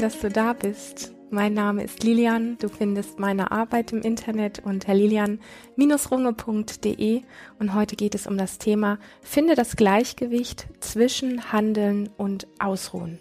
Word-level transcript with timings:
dass 0.00 0.18
du 0.18 0.30
da 0.30 0.54
bist. 0.54 1.12
Mein 1.30 1.52
Name 1.52 1.84
ist 1.84 2.02
Lilian. 2.02 2.56
Du 2.58 2.68
findest 2.68 3.18
meine 3.18 3.50
Arbeit 3.50 3.92
im 3.92 4.00
Internet 4.00 4.60
unter 4.64 4.94
lilian-runge.de 4.94 7.20
und 7.58 7.74
heute 7.74 7.96
geht 7.96 8.14
es 8.14 8.26
um 8.26 8.38
das 8.38 8.56
Thema 8.56 8.98
Finde 9.20 9.56
das 9.56 9.76
Gleichgewicht 9.76 10.68
zwischen 10.80 11.52
Handeln 11.52 12.08
und 12.16 12.46
Ausruhen. 12.58 13.18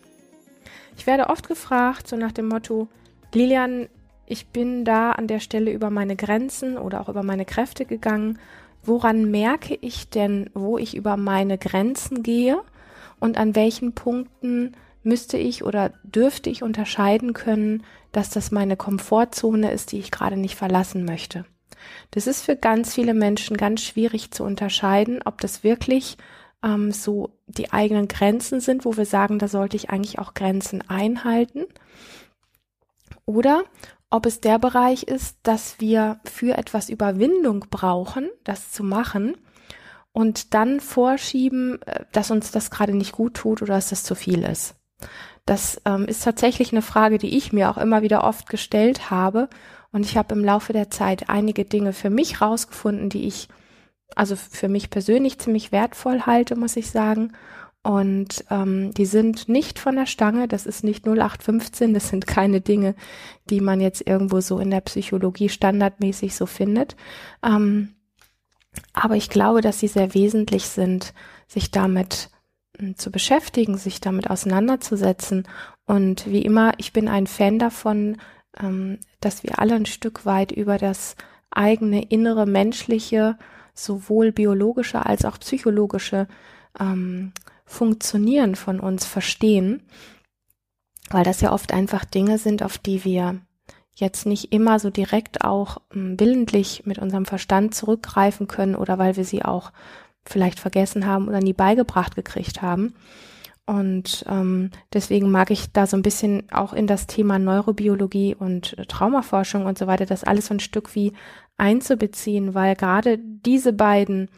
Ich 0.95 1.05
werde 1.05 1.29
oft 1.29 1.49
gefragt, 1.49 2.07
so 2.07 2.15
nach 2.15 2.31
dem 2.31 2.47
Motto, 2.47 2.87
Lilian, 3.33 3.89
ich 4.25 4.47
bin 4.47 4.85
da 4.85 5.11
an 5.11 5.27
der 5.27 5.41
Stelle 5.41 5.73
über 5.73 5.89
meine 5.89 6.15
Grenzen 6.15 6.77
oder 6.77 7.01
auch 7.01 7.09
über 7.09 7.23
meine 7.23 7.43
Kräfte 7.43 7.83
gegangen. 7.85 8.39
Woran 8.83 9.29
merke 9.29 9.77
ich 9.81 10.09
denn, 10.09 10.49
wo 10.53 10.77
ich 10.77 10.95
über 10.95 11.17
meine 11.17 11.57
Grenzen 11.57 12.23
gehe 12.23 12.61
und 13.19 13.37
an 13.37 13.53
welchen 13.55 13.91
Punkten 13.93 14.77
müsste 15.03 15.37
ich 15.37 15.63
oder 15.63 15.93
dürfte 16.03 16.49
ich 16.49 16.63
unterscheiden 16.63 17.33
können, 17.33 17.83
dass 18.11 18.29
das 18.29 18.51
meine 18.51 18.77
Komfortzone 18.77 19.71
ist, 19.71 19.91
die 19.91 19.99
ich 19.99 20.11
gerade 20.11 20.37
nicht 20.37 20.55
verlassen 20.55 21.05
möchte. 21.05 21.45
Das 22.11 22.27
ist 22.27 22.43
für 22.43 22.55
ganz 22.55 22.93
viele 22.93 23.13
Menschen 23.13 23.57
ganz 23.57 23.81
schwierig 23.81 24.31
zu 24.31 24.43
unterscheiden, 24.43 25.21
ob 25.23 25.39
das 25.41 25.63
wirklich 25.63 26.17
ähm, 26.63 26.91
so 26.91 27.31
die 27.47 27.71
eigenen 27.71 28.07
Grenzen 28.07 28.59
sind, 28.59 28.85
wo 28.85 28.97
wir 28.97 29.05
sagen, 29.05 29.39
da 29.39 29.47
sollte 29.47 29.77
ich 29.77 29.89
eigentlich 29.89 30.19
auch 30.19 30.33
Grenzen 30.33 30.87
einhalten. 30.89 31.65
Oder 33.25 33.63
ob 34.09 34.25
es 34.25 34.41
der 34.41 34.59
Bereich 34.59 35.03
ist, 35.03 35.37
dass 35.43 35.79
wir 35.79 36.19
für 36.25 36.57
etwas 36.57 36.89
Überwindung 36.89 37.65
brauchen, 37.69 38.29
das 38.43 38.71
zu 38.71 38.83
machen 38.83 39.37
und 40.11 40.53
dann 40.53 40.79
vorschieben, 40.79 41.81
äh, 41.83 42.05
dass 42.11 42.31
uns 42.31 42.51
das 42.51 42.71
gerade 42.71 42.95
nicht 42.95 43.11
gut 43.11 43.35
tut 43.35 43.61
oder 43.61 43.75
dass 43.75 43.89
das 43.89 44.03
zu 44.03 44.15
viel 44.15 44.43
ist. 44.43 44.78
Das 45.45 45.81
ähm, 45.85 46.05
ist 46.05 46.23
tatsächlich 46.23 46.71
eine 46.71 46.81
Frage, 46.81 47.17
die 47.17 47.37
ich 47.37 47.53
mir 47.53 47.69
auch 47.69 47.77
immer 47.77 48.01
wieder 48.01 48.23
oft 48.23 48.49
gestellt 48.49 49.09
habe. 49.09 49.49
Und 49.91 50.05
ich 50.05 50.17
habe 50.17 50.35
im 50.35 50.43
Laufe 50.45 50.73
der 50.73 50.89
Zeit 50.91 51.29
einige 51.29 51.65
Dinge 51.65 51.93
für 51.93 52.09
mich 52.09 52.41
rausgefunden, 52.41 53.09
die 53.09 53.25
ich 53.25 53.49
also 54.15 54.35
für 54.35 54.69
mich 54.69 54.89
persönlich 54.89 55.39
ziemlich 55.39 55.71
wertvoll 55.71 56.21
halte, 56.21 56.55
muss 56.55 56.75
ich 56.75 56.89
sagen. 56.91 57.33
Und 57.81 58.43
ähm, 58.49 58.93
die 58.93 59.05
sind 59.05 59.47
nicht 59.47 59.79
von 59.79 59.95
der 59.95 60.05
Stange, 60.05 60.47
das 60.47 60.65
ist 60.65 60.83
nicht 60.83 61.07
0815, 61.07 61.93
das 61.93 62.09
sind 62.09 62.27
keine 62.27 62.59
Dinge, 62.59 62.93
die 63.49 63.61
man 63.61 63.79
jetzt 63.79 64.05
irgendwo 64.05 64.41
so 64.41 64.59
in 64.59 64.69
der 64.69 64.81
Psychologie 64.81 65.47
standardmäßig 65.47 66.35
so 66.35 66.45
findet. 66.45 66.97
Ähm, 67.41 67.95
aber 68.93 69.15
ich 69.15 69.29
glaube, 69.29 69.61
dass 69.61 69.79
sie 69.79 69.87
sehr 69.87 70.13
wesentlich 70.13 70.65
sind, 70.65 71.13
sich 71.47 71.71
damit 71.71 72.29
zu 72.95 73.11
beschäftigen, 73.11 73.77
sich 73.77 74.01
damit 74.01 74.29
auseinanderzusetzen. 74.29 75.47
Und 75.85 76.25
wie 76.27 76.41
immer, 76.41 76.73
ich 76.77 76.93
bin 76.93 77.07
ein 77.07 77.27
Fan 77.27 77.59
davon, 77.59 78.17
ähm, 78.59 78.99
dass 79.19 79.43
wir 79.43 79.59
alle 79.59 79.75
ein 79.75 79.85
Stück 79.85 80.25
weit 80.25 80.51
über 80.51 80.77
das 80.77 81.15
eigene 81.51 82.03
innere 82.03 82.45
menschliche, 82.45 83.37
sowohl 83.73 84.31
biologische 84.31 85.05
als 85.05 85.25
auch 85.25 85.39
psychologische 85.39 86.27
ähm, 86.79 87.33
Funktionieren 87.65 88.55
von 88.55 88.79
uns 88.79 89.05
verstehen, 89.05 89.83
weil 91.11 91.23
das 91.23 91.41
ja 91.41 91.53
oft 91.53 91.71
einfach 91.71 92.03
Dinge 92.03 92.39
sind, 92.39 92.63
auf 92.63 92.77
die 92.77 93.03
wir 93.03 93.41
jetzt 93.93 94.25
nicht 94.25 94.51
immer 94.53 94.79
so 94.79 94.89
direkt 94.89 95.43
auch 95.43 95.77
ähm, 95.93 96.19
willentlich 96.19 96.85
mit 96.85 96.99
unserem 96.99 97.25
Verstand 97.25 97.75
zurückgreifen 97.75 98.47
können 98.47 98.75
oder 98.75 98.97
weil 98.97 99.17
wir 99.17 99.25
sie 99.25 99.43
auch 99.43 99.71
vielleicht 100.25 100.59
vergessen 100.59 101.05
haben 101.05 101.27
oder 101.27 101.39
nie 101.39 101.53
beigebracht 101.53 102.15
gekriegt 102.15 102.61
haben. 102.61 102.93
Und 103.65 104.25
ähm, 104.27 104.71
deswegen 104.93 105.29
mag 105.29 105.51
ich 105.51 105.71
da 105.71 105.85
so 105.85 105.95
ein 105.95 106.01
bisschen 106.01 106.51
auch 106.51 106.73
in 106.73 106.87
das 106.87 107.05
Thema 107.05 107.37
Neurobiologie 107.37 108.33
und 108.33 108.75
Traumaforschung 108.87 109.67
und 109.67 109.77
so 109.77 109.85
weiter, 109.85 110.07
das 110.07 110.23
alles 110.23 110.47
so 110.47 110.55
ein 110.55 110.59
Stück 110.59 110.95
wie 110.95 111.13
einzubeziehen, 111.55 112.55
weil 112.55 112.75
gerade 112.75 113.19
diese 113.19 113.71
beiden 113.71 114.29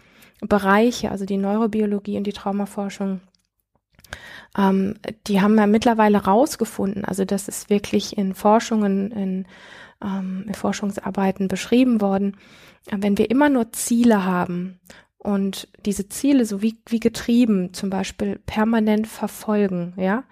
Bereiche, 0.41 1.11
also 1.11 1.23
die 1.25 1.37
Neurobiologie 1.37 2.17
und 2.17 2.25
die 2.25 2.33
Traumaforschung, 2.33 3.21
ähm, 4.57 4.95
die 5.27 5.39
haben 5.39 5.55
wir 5.55 5.67
mittlerweile 5.67 6.25
rausgefunden. 6.25 7.05
Also 7.05 7.23
das 7.23 7.47
ist 7.47 7.69
wirklich 7.69 8.17
in 8.17 8.33
Forschungen, 8.33 9.11
in, 9.11 9.47
ähm, 10.03 10.43
in 10.45 10.53
Forschungsarbeiten 10.55 11.47
beschrieben 11.47 12.01
worden. 12.01 12.35
Wenn 12.91 13.17
wir 13.17 13.29
immer 13.31 13.47
nur 13.47 13.71
Ziele 13.71 14.25
haben 14.25 14.81
und 15.23 15.67
diese 15.85 16.09
Ziele 16.09 16.45
so 16.45 16.61
wie, 16.61 16.77
wie 16.87 16.99
getrieben 16.99 17.73
zum 17.73 17.89
Beispiel 17.89 18.39
permanent 18.45 19.07
verfolgen, 19.07 19.93
ja, 19.97 20.23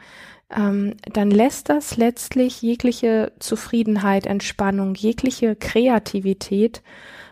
ähm, 0.49 0.95
dann 1.13 1.29
lässt 1.29 1.69
das 1.69 1.97
letztlich 1.97 2.61
jegliche 2.61 3.31
Zufriedenheit, 3.39 4.25
Entspannung, 4.25 4.95
jegliche 4.95 5.55
Kreativität 5.55 6.81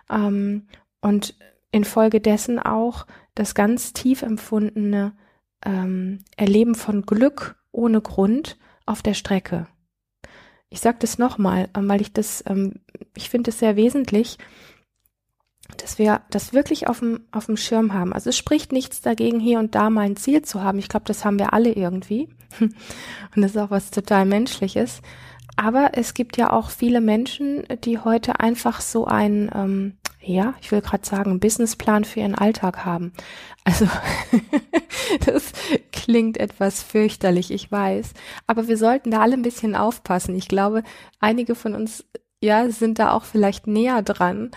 ähm, 0.09 0.67
und 1.01 1.35
infolgedessen 1.71 2.59
auch 2.59 3.07
das 3.33 3.55
ganz 3.55 3.93
tief 3.93 4.21
empfundene 4.21 5.13
ähm, 5.65 6.19
Erleben 6.35 6.75
von 6.75 7.03
Glück 7.03 7.55
ohne 7.71 8.01
Grund 8.01 8.57
auf 8.85 9.01
der 9.01 9.15
Strecke. 9.15 9.67
Ich 10.69 10.79
sage 10.79 10.97
das 10.99 11.17
nochmal, 11.17 11.69
ähm, 11.75 11.89
weil 11.89 12.01
ich 12.01 12.13
das, 12.13 12.43
ähm, 12.45 12.81
ich 13.15 13.29
finde 13.29 13.49
es 13.49 13.59
sehr 13.59 13.75
wesentlich, 13.75 14.37
dass 15.77 15.99
wir 15.99 16.21
das 16.29 16.53
wirklich 16.53 16.87
auf 16.87 16.99
dem, 16.99 17.21
auf 17.31 17.47
dem 17.47 17.57
Schirm 17.57 17.93
haben. 17.93 18.13
Also 18.13 18.29
es 18.29 18.37
spricht 18.37 18.71
nichts 18.71 19.01
dagegen, 19.01 19.39
hier 19.39 19.59
und 19.59 19.75
da 19.75 19.89
mal 19.89 20.01
ein 20.01 20.15
Ziel 20.15 20.41
zu 20.41 20.63
haben. 20.63 20.79
Ich 20.79 20.89
glaube, 20.89 21.05
das 21.05 21.25
haben 21.25 21.39
wir 21.39 21.53
alle 21.53 21.71
irgendwie. 21.71 22.29
Und 22.59 23.41
das 23.41 23.51
ist 23.51 23.57
auch 23.57 23.71
was 23.71 23.91
total 23.91 24.25
Menschliches. 24.25 25.01
Aber 25.57 25.91
es 25.93 26.13
gibt 26.13 26.37
ja 26.37 26.51
auch 26.51 26.69
viele 26.69 27.01
Menschen, 27.01 27.63
die 27.83 27.99
heute 27.99 28.39
einfach 28.39 28.79
so 28.79 29.05
ein, 29.05 29.49
ähm, 29.53 29.97
ja, 30.21 30.53
ich 30.61 30.71
will 30.71 30.81
gerade 30.81 31.05
sagen, 31.05 31.39
Businessplan 31.39 32.05
für 32.05 32.19
ihren 32.19 32.35
Alltag 32.35 32.85
haben. 32.85 33.11
Also 33.63 33.87
das 35.25 35.51
klingt 35.91 36.37
etwas 36.37 36.83
fürchterlich, 36.83 37.51
ich 37.51 37.71
weiß. 37.71 38.13
Aber 38.45 38.67
wir 38.67 38.77
sollten 38.77 39.11
da 39.11 39.21
alle 39.21 39.33
ein 39.33 39.41
bisschen 39.41 39.75
aufpassen. 39.75 40.35
Ich 40.35 40.47
glaube, 40.47 40.83
einige 41.19 41.55
von 41.55 41.73
uns, 41.73 42.05
ja, 42.41 42.69
sind 42.69 42.99
da 42.99 43.11
auch 43.11 43.23
vielleicht 43.25 43.65
näher 43.65 44.03
dran 44.03 44.51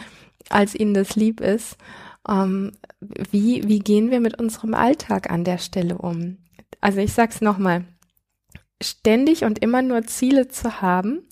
als 0.51 0.75
ihnen 0.75 0.95
das 0.95 1.17
lieb 1.17 1.41
ist. 1.41 1.77
Ähm, 2.29 2.73
wie, 3.01 3.67
wie 3.67 3.79
gehen 3.79 4.11
wir 4.11 4.21
mit 4.21 4.39
unserem 4.39 4.75
Alltag 4.75 5.31
an 5.31 5.45
der 5.45 5.59
Stelle 5.59 5.99
um? 5.99 6.39
Also 6.81 7.01
ich 7.01 7.13
sag's 7.13 7.41
nochmal, 7.41 7.85
ständig 8.83 9.45
und 9.45 9.59
immer 9.59 9.83
nur 9.83 10.03
Ziele 10.05 10.49
zu 10.49 10.81
haben 10.81 11.23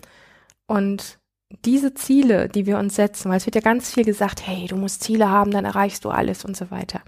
und 0.67 1.19
diese 1.65 1.95
Ziele, 1.95 2.49
die 2.49 2.67
wir 2.67 2.78
uns 2.78 2.95
setzen, 2.95 3.31
weil 3.31 3.39
es 3.39 3.47
wird 3.47 3.55
ja 3.55 3.62
ganz 3.62 3.95
viel 3.95 4.05
gesagt, 4.05 4.47
hey, 4.47 4.67
du 4.67 4.77
musst 4.77 5.03
Ziele 5.03 5.31
haben, 5.31 5.51
dann 5.51 5.65
erreichst 5.65 6.05
du 6.05 6.11
alles 6.11 6.45
und 6.45 6.57
so 6.57 6.71
weiter. 6.71 7.01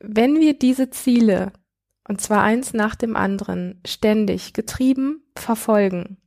Wenn 0.00 0.40
wir 0.40 0.58
diese 0.58 0.90
Ziele, 0.90 1.52
und 2.08 2.20
zwar 2.20 2.42
eins 2.42 2.74
nach 2.74 2.96
dem 2.96 3.16
anderen, 3.16 3.80
ständig 3.86 4.52
getrieben 4.54 5.22
verfolgen, 5.36 6.18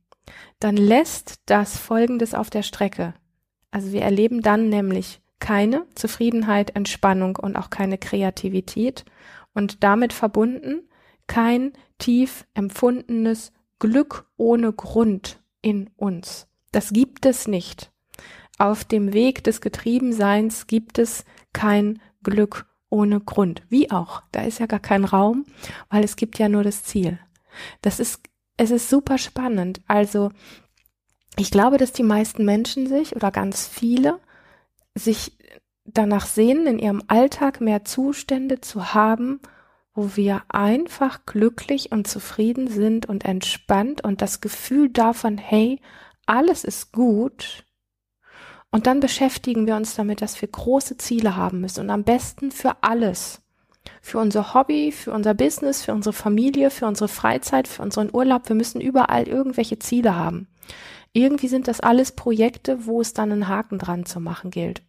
dann 0.58 0.76
lässt 0.76 1.40
das 1.46 1.76
Folgendes 1.76 2.34
auf 2.34 2.50
der 2.50 2.62
Strecke. 2.62 3.14
Also 3.70 3.92
wir 3.92 4.02
erleben 4.02 4.42
dann 4.42 4.68
nämlich 4.68 5.20
keine 5.40 5.86
Zufriedenheit, 5.94 6.74
Entspannung 6.74 7.36
und 7.36 7.56
auch 7.56 7.70
keine 7.70 7.98
Kreativität 7.98 9.04
und 9.54 9.82
damit 9.84 10.12
verbunden 10.12 10.88
kein 11.26 11.72
tief 11.98 12.46
empfundenes 12.54 13.52
Glück 13.78 14.26
ohne 14.36 14.72
Grund 14.72 15.40
in 15.62 15.90
uns. 15.96 16.48
Das 16.72 16.92
gibt 16.92 17.26
es 17.26 17.46
nicht. 17.46 17.92
Auf 18.58 18.84
dem 18.84 19.12
Weg 19.12 19.44
des 19.44 19.60
Getriebenseins 19.60 20.66
gibt 20.66 20.98
es 20.98 21.24
kein 21.52 22.00
Glück 22.24 22.66
ohne 22.90 23.20
Grund. 23.20 23.62
Wie 23.68 23.90
auch. 23.90 24.22
Da 24.32 24.42
ist 24.42 24.58
ja 24.58 24.66
gar 24.66 24.80
kein 24.80 25.04
Raum, 25.04 25.44
weil 25.90 26.02
es 26.02 26.16
gibt 26.16 26.38
ja 26.38 26.48
nur 26.48 26.64
das 26.64 26.82
Ziel. 26.82 27.18
Das 27.82 28.00
ist, 28.00 28.22
es 28.56 28.70
ist 28.70 28.88
super 28.88 29.18
spannend. 29.18 29.80
Also 29.86 30.30
ich 31.38 31.50
glaube, 31.50 31.78
dass 31.78 31.92
die 31.92 32.02
meisten 32.02 32.44
Menschen 32.44 32.86
sich 32.86 33.14
oder 33.14 33.30
ganz 33.30 33.66
viele 33.66 34.18
sich 34.94 35.36
danach 35.84 36.26
sehnen, 36.26 36.66
in 36.66 36.78
ihrem 36.78 37.02
Alltag 37.06 37.60
mehr 37.60 37.84
Zustände 37.84 38.60
zu 38.60 38.92
haben, 38.92 39.40
wo 39.94 40.16
wir 40.16 40.42
einfach 40.48 41.26
glücklich 41.26 41.92
und 41.92 42.06
zufrieden 42.06 42.68
sind 42.68 43.06
und 43.06 43.24
entspannt 43.24 44.02
und 44.04 44.20
das 44.20 44.40
Gefühl 44.40 44.90
davon, 44.90 45.38
hey, 45.38 45.80
alles 46.26 46.64
ist 46.64 46.92
gut. 46.92 47.64
Und 48.70 48.86
dann 48.86 49.00
beschäftigen 49.00 49.66
wir 49.66 49.76
uns 49.76 49.94
damit, 49.94 50.20
dass 50.20 50.40
wir 50.40 50.48
große 50.48 50.98
Ziele 50.98 51.36
haben 51.36 51.60
müssen 51.60 51.80
und 51.80 51.90
am 51.90 52.04
besten 52.04 52.50
für 52.50 52.82
alles. 52.82 53.40
Für 54.02 54.18
unser 54.18 54.52
Hobby, 54.54 54.92
für 54.92 55.12
unser 55.12 55.34
Business, 55.34 55.82
für 55.84 55.92
unsere 55.92 56.12
Familie, 56.12 56.70
für 56.70 56.86
unsere 56.86 57.08
Freizeit, 57.08 57.66
für 57.66 57.82
unseren 57.82 58.10
Urlaub. 58.12 58.48
Wir 58.48 58.56
müssen 58.56 58.80
überall 58.80 59.26
irgendwelche 59.26 59.78
Ziele 59.78 60.14
haben. 60.16 60.48
Irgendwie 61.12 61.48
sind 61.48 61.68
das 61.68 61.80
alles 61.80 62.12
Projekte, 62.12 62.86
wo 62.86 63.00
es 63.00 63.12
dann 63.12 63.32
einen 63.32 63.48
Haken 63.48 63.78
dran 63.78 64.06
zu 64.06 64.20
machen 64.20 64.50
gilt. 64.50 64.82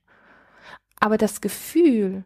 Aber 0.99 1.17
das 1.17 1.41
Gefühl 1.41 2.25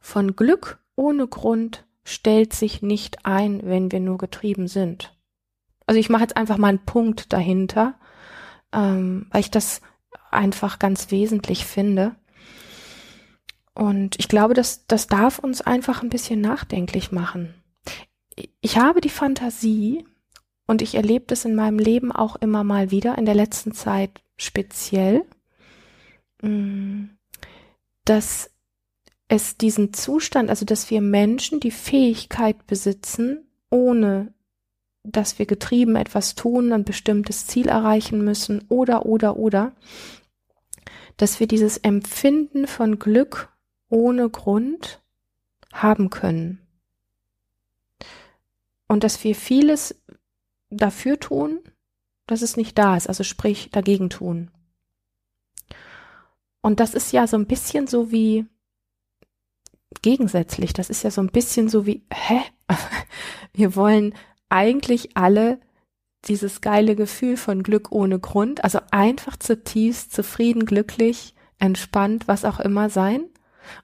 von 0.00 0.36
Glück 0.36 0.78
ohne 0.96 1.26
Grund 1.26 1.86
stellt 2.04 2.52
sich 2.52 2.82
nicht 2.82 3.24
ein, 3.24 3.62
wenn 3.64 3.90
wir 3.90 4.00
nur 4.00 4.18
getrieben 4.18 4.68
sind. 4.68 5.16
Also 5.86 5.98
ich 5.98 6.08
mache 6.08 6.22
jetzt 6.22 6.36
einfach 6.36 6.56
mal 6.56 6.68
einen 6.68 6.84
Punkt 6.84 7.32
dahinter, 7.32 7.94
ähm, 8.72 9.26
weil 9.30 9.40
ich 9.40 9.50
das 9.50 9.80
einfach 10.30 10.78
ganz 10.78 11.10
wesentlich 11.10 11.64
finde. 11.64 12.16
Und 13.74 14.18
ich 14.18 14.28
glaube, 14.28 14.54
das, 14.54 14.86
das 14.86 15.08
darf 15.08 15.38
uns 15.38 15.60
einfach 15.60 16.02
ein 16.02 16.10
bisschen 16.10 16.40
nachdenklich 16.40 17.10
machen. 17.10 17.54
Ich 18.60 18.78
habe 18.78 19.00
die 19.00 19.10
Fantasie, 19.10 20.06
und 20.66 20.82
ich 20.82 20.94
erlebe 20.94 21.26
das 21.26 21.44
in 21.44 21.54
meinem 21.54 21.78
Leben 21.78 22.12
auch 22.12 22.36
immer 22.36 22.64
mal 22.64 22.90
wieder, 22.90 23.18
in 23.18 23.26
der 23.26 23.34
letzten 23.34 23.72
Zeit 23.72 24.22
speziell, 24.36 25.24
mm, 26.42 27.04
dass 28.04 28.50
es 29.28 29.56
diesen 29.56 29.92
Zustand, 29.92 30.50
also 30.50 30.64
dass 30.64 30.90
wir 30.90 31.00
Menschen 31.00 31.60
die 31.60 31.70
Fähigkeit 31.70 32.66
besitzen, 32.66 33.46
ohne 33.70 34.32
dass 35.02 35.38
wir 35.38 35.46
getrieben 35.46 35.96
etwas 35.96 36.34
tun, 36.34 36.72
ein 36.72 36.84
bestimmtes 36.84 37.46
Ziel 37.46 37.68
erreichen 37.68 38.24
müssen 38.24 38.64
oder, 38.68 39.06
oder, 39.06 39.36
oder, 39.36 39.72
dass 41.16 41.40
wir 41.40 41.46
dieses 41.46 41.76
Empfinden 41.78 42.66
von 42.66 42.98
Glück 42.98 43.52
ohne 43.88 44.28
Grund 44.30 45.02
haben 45.72 46.10
können. 46.10 46.60
Und 48.88 49.04
dass 49.04 49.22
wir 49.24 49.34
vieles 49.34 49.94
dafür 50.76 51.18
tun, 51.18 51.60
dass 52.26 52.42
es 52.42 52.56
nicht 52.56 52.78
da 52.78 52.96
ist, 52.96 53.08
also 53.08 53.24
sprich 53.24 53.70
dagegen 53.70 54.10
tun. 54.10 54.50
Und 56.62 56.80
das 56.80 56.94
ist 56.94 57.12
ja 57.12 57.26
so 57.26 57.36
ein 57.36 57.46
bisschen 57.46 57.86
so 57.86 58.10
wie 58.10 58.46
gegensätzlich. 60.02 60.72
Das 60.72 60.90
ist 60.90 61.02
ja 61.02 61.10
so 61.10 61.20
ein 61.20 61.28
bisschen 61.28 61.68
so 61.68 61.86
wie, 61.86 62.04
hä? 62.12 62.40
Wir 63.52 63.76
wollen 63.76 64.14
eigentlich 64.48 65.16
alle 65.16 65.60
dieses 66.26 66.60
geile 66.60 66.96
Gefühl 66.96 67.36
von 67.36 67.62
Glück 67.62 67.92
ohne 67.92 68.18
Grund, 68.18 68.64
also 68.64 68.80
einfach 68.90 69.36
zutiefst 69.36 70.12
zufrieden, 70.12 70.64
glücklich, 70.64 71.34
entspannt, 71.58 72.28
was 72.28 72.44
auch 72.44 72.60
immer 72.60 72.88
sein. 72.88 73.24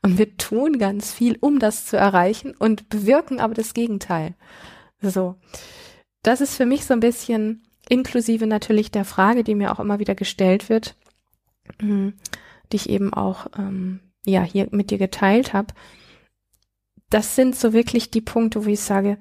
Und 0.03 0.19
wir 0.19 0.37
tun 0.37 0.79
ganz 0.79 1.13
viel, 1.13 1.39
um 1.41 1.59
das 1.59 1.87
zu 1.87 1.97
erreichen 1.97 2.55
und 2.59 2.89
bewirken 2.89 3.41
aber 3.41 3.55
das 3.55 3.73
Gegenteil. 3.75 4.35
So. 5.01 5.37
Das 6.23 6.41
ist 6.41 6.57
für 6.57 6.67
mich 6.67 6.85
so 6.85 6.95
ein 6.95 7.01
bisschen 7.01 7.63
inklusive 7.89 8.47
natürlich 8.47 8.91
der 8.91 9.05
Frage, 9.05 9.45
die 9.45 9.55
mir 9.55 9.73
auch 9.73 9.81
immer 9.81 9.99
wieder 9.99 10.15
gestellt 10.15 10.69
wird, 10.69 10.97
hm, 11.81 12.15
die 12.73 12.77
ich 12.77 12.89
eben 12.89 13.13
auch 13.13 13.47
ähm, 13.59 14.01
ja 14.25 14.43
hier 14.43 14.69
mit 14.71 14.91
dir 14.91 14.99
geteilt 14.99 15.53
habe. 15.53 15.75
Das 17.09 17.35
sind 17.35 17.57
so 17.57 17.73
wirklich 17.73 18.11
die 18.11 18.21
Punkte, 18.21 18.65
wo 18.65 18.69
ich 18.69 18.81
sage, 18.81 19.19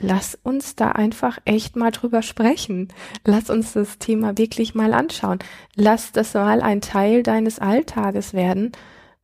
lass 0.00 0.34
uns 0.42 0.76
da 0.76 0.92
einfach 0.92 1.38
echt 1.44 1.76
mal 1.76 1.90
drüber 1.90 2.22
sprechen. 2.22 2.88
Lass 3.24 3.50
uns 3.50 3.74
das 3.74 3.98
Thema 3.98 4.38
wirklich 4.38 4.74
mal 4.74 4.94
anschauen. 4.94 5.40
Lass 5.74 6.12
das 6.12 6.34
mal 6.34 6.62
ein 6.62 6.80
Teil 6.80 7.22
deines 7.22 7.58
Alltages 7.58 8.32
werden. 8.32 8.72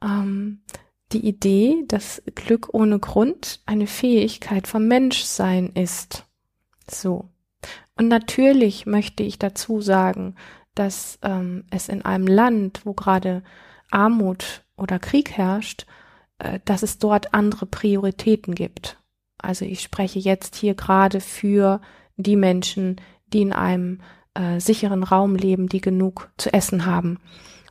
Ähm, 0.02 0.60
die 1.12 1.26
Idee, 1.26 1.84
dass 1.86 2.22
Glück 2.34 2.74
ohne 2.74 2.98
Grund 2.98 3.60
eine 3.64 3.86
Fähigkeit 3.86 4.66
vom 4.66 4.86
Menschsein 4.86 5.70
ist. 5.74 6.27
So. 6.90 7.28
Und 7.96 8.08
natürlich 8.08 8.86
möchte 8.86 9.22
ich 9.22 9.38
dazu 9.38 9.80
sagen, 9.80 10.36
dass 10.74 11.18
ähm, 11.22 11.64
es 11.70 11.88
in 11.88 12.04
einem 12.04 12.26
Land, 12.26 12.82
wo 12.84 12.92
gerade 12.92 13.42
Armut 13.90 14.62
oder 14.76 14.98
Krieg 14.98 15.32
herrscht, 15.32 15.86
äh, 16.38 16.60
dass 16.64 16.82
es 16.82 16.98
dort 16.98 17.34
andere 17.34 17.66
Prioritäten 17.66 18.54
gibt. 18.54 18.96
Also 19.38 19.64
ich 19.64 19.82
spreche 19.82 20.18
jetzt 20.18 20.54
hier 20.56 20.74
gerade 20.74 21.20
für 21.20 21.80
die 22.16 22.36
Menschen, 22.36 23.00
die 23.32 23.42
in 23.42 23.52
einem 23.52 24.00
äh, 24.34 24.60
sicheren 24.60 25.02
Raum 25.02 25.34
leben, 25.34 25.68
die 25.68 25.80
genug 25.80 26.30
zu 26.36 26.52
essen 26.52 26.86
haben 26.86 27.18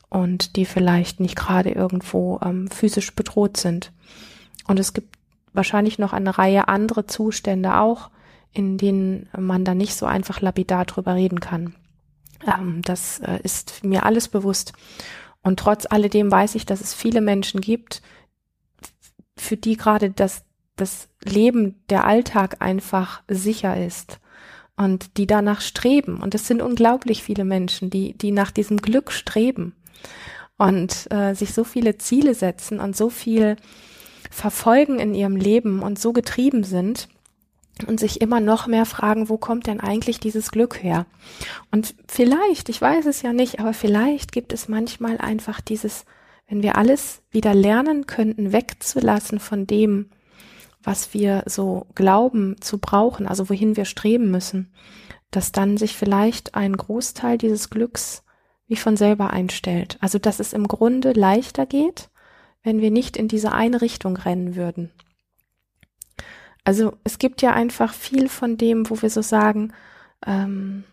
und 0.09 0.55
die 0.55 0.65
vielleicht 0.65 1.19
nicht 1.19 1.35
gerade 1.35 1.71
irgendwo 1.71 2.39
ähm, 2.43 2.69
physisch 2.69 3.15
bedroht 3.15 3.57
sind. 3.57 3.91
Und 4.67 4.79
es 4.79 4.93
gibt 4.93 5.15
wahrscheinlich 5.53 5.99
noch 5.99 6.13
eine 6.13 6.37
Reihe 6.37 6.67
andere 6.67 7.05
Zustände 7.05 7.77
auch, 7.79 8.09
in 8.53 8.77
denen 8.77 9.29
man 9.37 9.65
da 9.65 9.75
nicht 9.75 9.95
so 9.95 10.05
einfach 10.05 10.41
lapidar 10.41 10.85
drüber 10.85 11.15
reden 11.15 11.39
kann. 11.39 11.75
Ähm, 12.45 12.81
das 12.83 13.19
äh, 13.19 13.39
ist 13.43 13.83
mir 13.83 14.05
alles 14.05 14.27
bewusst. 14.27 14.73
Und 15.41 15.59
trotz 15.59 15.85
alledem 15.89 16.31
weiß 16.31 16.55
ich, 16.55 16.65
dass 16.65 16.81
es 16.81 16.93
viele 16.93 17.21
Menschen 17.21 17.61
gibt, 17.61 18.01
für 19.37 19.57
die 19.57 19.77
gerade 19.77 20.09
das 20.09 20.43
das 20.77 21.09
Leben, 21.23 21.75
der 21.89 22.05
Alltag 22.05 22.57
einfach 22.59 23.23
sicher 23.27 23.83
ist 23.83 24.19
und 24.77 25.17
die 25.17 25.27
danach 25.27 25.59
streben. 25.59 26.21
Und 26.21 26.33
es 26.35 26.47
sind 26.47 26.61
unglaublich 26.61 27.23
viele 27.23 27.43
Menschen, 27.43 27.89
die, 27.89 28.13
die 28.13 28.31
nach 28.31 28.51
diesem 28.51 28.77
Glück 28.77 29.11
streben 29.11 29.75
und 30.57 31.11
äh, 31.11 31.33
sich 31.33 31.53
so 31.53 31.63
viele 31.63 31.97
Ziele 31.97 32.33
setzen 32.33 32.79
und 32.79 32.95
so 32.95 33.09
viel 33.09 33.57
verfolgen 34.29 34.99
in 34.99 35.13
ihrem 35.13 35.35
Leben 35.35 35.81
und 35.81 35.99
so 35.99 36.13
getrieben 36.13 36.63
sind 36.63 37.09
und 37.83 37.99
sich 37.99 38.21
immer 38.21 38.39
noch 38.39 38.67
mehr 38.67 38.85
fragen, 38.85 39.29
wo 39.29 39.37
kommt 39.37 39.67
denn 39.67 39.79
eigentlich 39.79 40.19
dieses 40.19 40.51
Glück 40.51 40.81
her? 40.81 41.05
Und 41.71 41.95
vielleicht, 42.07 42.69
ich 42.69 42.81
weiß 42.81 43.05
es 43.05 43.21
ja 43.21 43.33
nicht, 43.33 43.59
aber 43.59 43.73
vielleicht 43.73 44.31
gibt 44.31 44.53
es 44.53 44.67
manchmal 44.67 45.17
einfach 45.17 45.61
dieses, 45.61 46.05
wenn 46.47 46.63
wir 46.63 46.77
alles 46.77 47.21
wieder 47.31 47.53
lernen 47.53 48.05
könnten, 48.07 48.51
wegzulassen 48.53 49.39
von 49.39 49.67
dem, 49.67 50.09
was 50.81 51.13
wir 51.13 51.43
so 51.45 51.87
glauben 51.95 52.55
zu 52.61 52.77
brauchen, 52.77 53.27
also 53.27 53.49
wohin 53.49 53.75
wir 53.75 53.85
streben 53.85 54.31
müssen, 54.31 54.71
dass 55.31 55.51
dann 55.51 55.77
sich 55.77 55.95
vielleicht 55.97 56.55
ein 56.55 56.77
Großteil 56.77 57.37
dieses 57.37 57.69
Glücks 57.69 58.23
wie 58.67 58.77
von 58.77 58.95
selber 58.95 59.31
einstellt. 59.31 59.97
Also 60.01 60.19
dass 60.19 60.39
es 60.39 60.53
im 60.53 60.67
Grunde 60.67 61.13
leichter 61.13 61.65
geht, 61.65 62.09
wenn 62.63 62.81
wir 62.81 62.91
nicht 62.91 63.17
in 63.17 63.27
diese 63.27 63.51
eine 63.51 63.81
Richtung 63.81 64.17
rennen 64.17 64.55
würden. 64.55 64.91
Also 66.67 66.97
es 67.05 67.17
gibt 67.17 67.41
ja 67.41 67.53
einfach 67.53 67.93
viel 67.93 68.27
von 68.27 68.57
dem, 68.57 68.89
wo 68.89 69.01
wir 69.01 69.09
so 69.09 69.21
sagen, 69.21 69.71
ähm, 70.25 70.83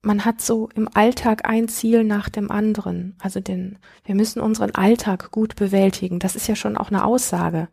man 0.00 0.24
hat 0.24 0.40
so 0.40 0.70
im 0.74 0.88
Alltag 0.94 1.46
ein 1.46 1.68
Ziel 1.68 2.02
nach 2.02 2.30
dem 2.30 2.50
anderen. 2.50 3.14
Also 3.20 3.40
den, 3.40 3.78
wir 4.06 4.14
müssen 4.14 4.40
unseren 4.40 4.74
Alltag 4.74 5.32
gut 5.32 5.54
bewältigen. 5.54 6.18
Das 6.18 6.34
ist 6.34 6.48
ja 6.48 6.56
schon 6.56 6.78
auch 6.78 6.88
eine 6.88 7.04
Aussage. 7.04 7.68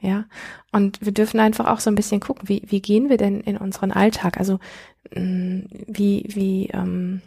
Ja, 0.00 0.24
und 0.72 1.04
wir 1.04 1.12
dürfen 1.12 1.40
einfach 1.40 1.66
auch 1.66 1.80
so 1.80 1.90
ein 1.90 1.94
bisschen 1.94 2.20
gucken, 2.20 2.48
wie, 2.48 2.62
wie 2.64 2.80
gehen 2.80 3.10
wir 3.10 3.18
denn 3.18 3.40
in 3.40 3.58
unseren 3.58 3.92
Alltag? 3.92 4.38
Also 4.38 4.58
mm, 5.14 5.60
wie, 5.88 6.24
wie, 6.26 6.70
ähm, 6.72 7.20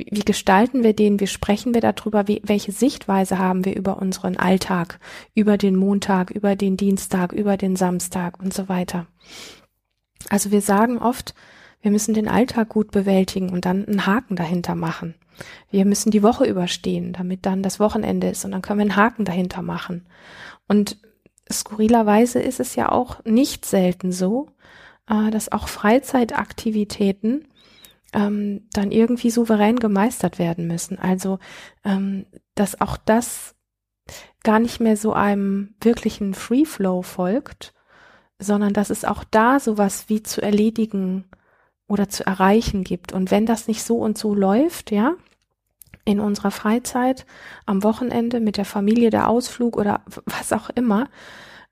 wie, 0.00 0.06
wie 0.10 0.24
gestalten 0.24 0.82
wir 0.82 0.94
den? 0.94 1.20
Wie 1.20 1.26
sprechen 1.26 1.74
wir 1.74 1.80
darüber? 1.80 2.26
Wie, 2.26 2.40
welche 2.44 2.72
Sichtweise 2.72 3.38
haben 3.38 3.64
wir 3.64 3.76
über 3.76 3.98
unseren 3.98 4.36
Alltag, 4.36 4.98
über 5.34 5.58
den 5.58 5.76
Montag, 5.76 6.30
über 6.30 6.56
den 6.56 6.76
Dienstag, 6.76 7.32
über 7.32 7.56
den 7.56 7.76
Samstag 7.76 8.40
und 8.40 8.54
so 8.54 8.68
weiter? 8.68 9.06
Also 10.28 10.50
wir 10.50 10.60
sagen 10.60 10.98
oft, 10.98 11.34
wir 11.82 11.90
müssen 11.90 12.14
den 12.14 12.28
Alltag 12.28 12.68
gut 12.68 12.90
bewältigen 12.90 13.50
und 13.50 13.64
dann 13.64 13.86
einen 13.86 14.06
Haken 14.06 14.36
dahinter 14.36 14.74
machen. 14.74 15.14
Wir 15.70 15.86
müssen 15.86 16.10
die 16.10 16.22
Woche 16.22 16.44
überstehen, 16.44 17.12
damit 17.12 17.46
dann 17.46 17.62
das 17.62 17.80
Wochenende 17.80 18.28
ist 18.28 18.44
und 18.44 18.52
dann 18.52 18.62
können 18.62 18.78
wir 18.78 18.84
einen 18.84 18.96
Haken 18.96 19.24
dahinter 19.24 19.62
machen. 19.62 20.06
Und 20.68 20.98
skurrilerweise 21.50 22.40
ist 22.40 22.60
es 22.60 22.74
ja 22.76 22.90
auch 22.90 23.24
nicht 23.24 23.64
selten 23.64 24.12
so, 24.12 24.48
äh, 25.08 25.30
dass 25.30 25.50
auch 25.50 25.68
Freizeitaktivitäten 25.68 27.46
ähm, 28.12 28.68
dann 28.72 28.90
irgendwie 28.90 29.30
souverän 29.30 29.78
gemeistert 29.78 30.38
werden 30.38 30.66
müssen. 30.66 30.98
Also, 30.98 31.38
ähm, 31.84 32.26
dass 32.54 32.80
auch 32.80 32.96
das 32.96 33.54
gar 34.42 34.58
nicht 34.58 34.80
mehr 34.80 34.96
so 34.96 35.12
einem 35.12 35.74
wirklichen 35.80 36.34
Free 36.34 36.64
Flow 36.64 37.02
folgt, 37.02 37.74
sondern 38.38 38.72
dass 38.72 38.90
es 38.90 39.04
auch 39.04 39.24
da 39.24 39.60
sowas 39.60 40.08
wie 40.08 40.22
zu 40.22 40.40
erledigen 40.40 41.26
oder 41.86 42.08
zu 42.08 42.26
erreichen 42.26 42.84
gibt. 42.84 43.12
Und 43.12 43.30
wenn 43.30 43.46
das 43.46 43.68
nicht 43.68 43.82
so 43.82 43.98
und 43.98 44.16
so 44.16 44.34
läuft, 44.34 44.90
ja, 44.90 45.14
in 46.04 46.20
unserer 46.20 46.50
Freizeit, 46.50 47.26
am 47.66 47.82
Wochenende 47.82 48.40
mit 48.40 48.56
der 48.56 48.64
Familie, 48.64 49.10
der 49.10 49.28
Ausflug 49.28 49.76
oder 49.76 50.02
was 50.24 50.52
auch 50.52 50.70
immer, 50.70 51.08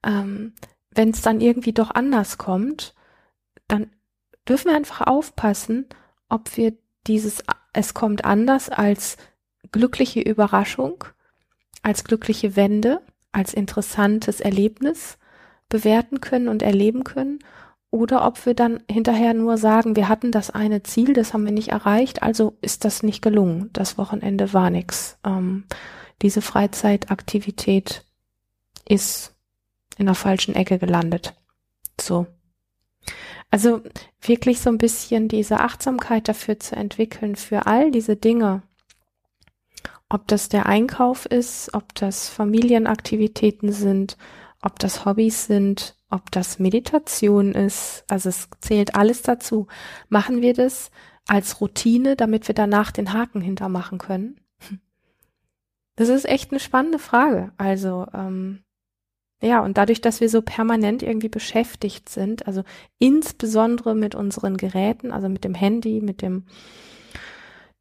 ähm, 0.04 0.52
wenn 0.90 1.10
es 1.10 1.22
dann 1.22 1.40
irgendwie 1.40 1.72
doch 1.72 1.90
anders 1.90 2.38
kommt, 2.38 2.94
dann 3.68 3.90
dürfen 4.48 4.68
wir 4.68 4.76
einfach 4.76 5.06
aufpassen, 5.06 5.86
ob 6.28 6.56
wir 6.56 6.74
dieses 7.06 7.42
es 7.72 7.94
kommt 7.94 8.24
anders 8.24 8.68
als 8.70 9.16
glückliche 9.70 10.20
Überraschung, 10.20 11.04
als 11.82 12.04
glückliche 12.04 12.56
Wende, 12.56 13.00
als 13.32 13.54
interessantes 13.54 14.40
Erlebnis 14.40 15.18
bewerten 15.68 16.20
können 16.20 16.48
und 16.48 16.62
erleben 16.62 17.04
können 17.04 17.38
oder 17.90 18.26
ob 18.26 18.44
wir 18.44 18.54
dann 18.54 18.82
hinterher 18.90 19.32
nur 19.32 19.56
sagen, 19.56 19.96
wir 19.96 20.08
hatten 20.08 20.30
das 20.30 20.50
eine 20.50 20.82
Ziel, 20.82 21.14
das 21.14 21.32
haben 21.32 21.44
wir 21.44 21.52
nicht 21.52 21.68
erreicht, 21.68 22.22
also 22.22 22.58
ist 22.60 22.84
das 22.84 23.02
nicht 23.02 23.22
gelungen. 23.22 23.70
Das 23.72 23.96
Wochenende 23.96 24.52
war 24.52 24.68
nix. 24.68 25.18
Ähm, 25.24 25.64
diese 26.20 26.42
Freizeitaktivität 26.42 28.04
ist 28.86 29.34
in 29.96 30.06
der 30.06 30.14
falschen 30.14 30.54
Ecke 30.54 30.78
gelandet. 30.78 31.34
So. 31.98 32.26
Also 33.50 33.80
wirklich 34.20 34.60
so 34.60 34.70
ein 34.70 34.78
bisschen 34.78 35.28
diese 35.28 35.60
Achtsamkeit 35.60 36.28
dafür 36.28 36.60
zu 36.60 36.76
entwickeln, 36.76 37.36
für 37.36 37.66
all 37.66 37.90
diese 37.90 38.16
Dinge. 38.16 38.62
Ob 40.10 40.26
das 40.28 40.48
der 40.48 40.66
Einkauf 40.66 41.26
ist, 41.26 41.74
ob 41.74 41.94
das 41.94 42.28
Familienaktivitäten 42.28 43.72
sind, 43.72 44.16
ob 44.62 44.78
das 44.78 45.04
Hobbys 45.04 45.46
sind, 45.46 45.96
ob 46.10 46.30
das 46.30 46.58
Meditation 46.58 47.52
ist. 47.52 48.04
Also 48.08 48.28
es 48.28 48.48
zählt 48.60 48.94
alles 48.94 49.22
dazu. 49.22 49.66
Machen 50.08 50.42
wir 50.42 50.54
das 50.54 50.90
als 51.26 51.60
Routine, 51.60 52.16
damit 52.16 52.48
wir 52.48 52.54
danach 52.54 52.90
den 52.90 53.12
Haken 53.12 53.40
hintermachen 53.40 53.98
können? 53.98 54.40
Das 55.96 56.08
ist 56.08 56.26
echt 56.26 56.52
eine 56.52 56.60
spannende 56.60 57.00
Frage. 57.00 57.52
Also 57.58 58.06
ähm, 58.14 58.60
ja, 59.40 59.60
und 59.60 59.78
dadurch, 59.78 60.00
dass 60.00 60.20
wir 60.20 60.28
so 60.28 60.42
permanent 60.42 61.02
irgendwie 61.02 61.28
beschäftigt 61.28 62.08
sind, 62.08 62.46
also 62.46 62.64
insbesondere 62.98 63.94
mit 63.94 64.14
unseren 64.14 64.56
Geräten, 64.56 65.12
also 65.12 65.28
mit 65.28 65.44
dem 65.44 65.54
Handy, 65.54 66.00
mit 66.00 66.22
dem 66.22 66.44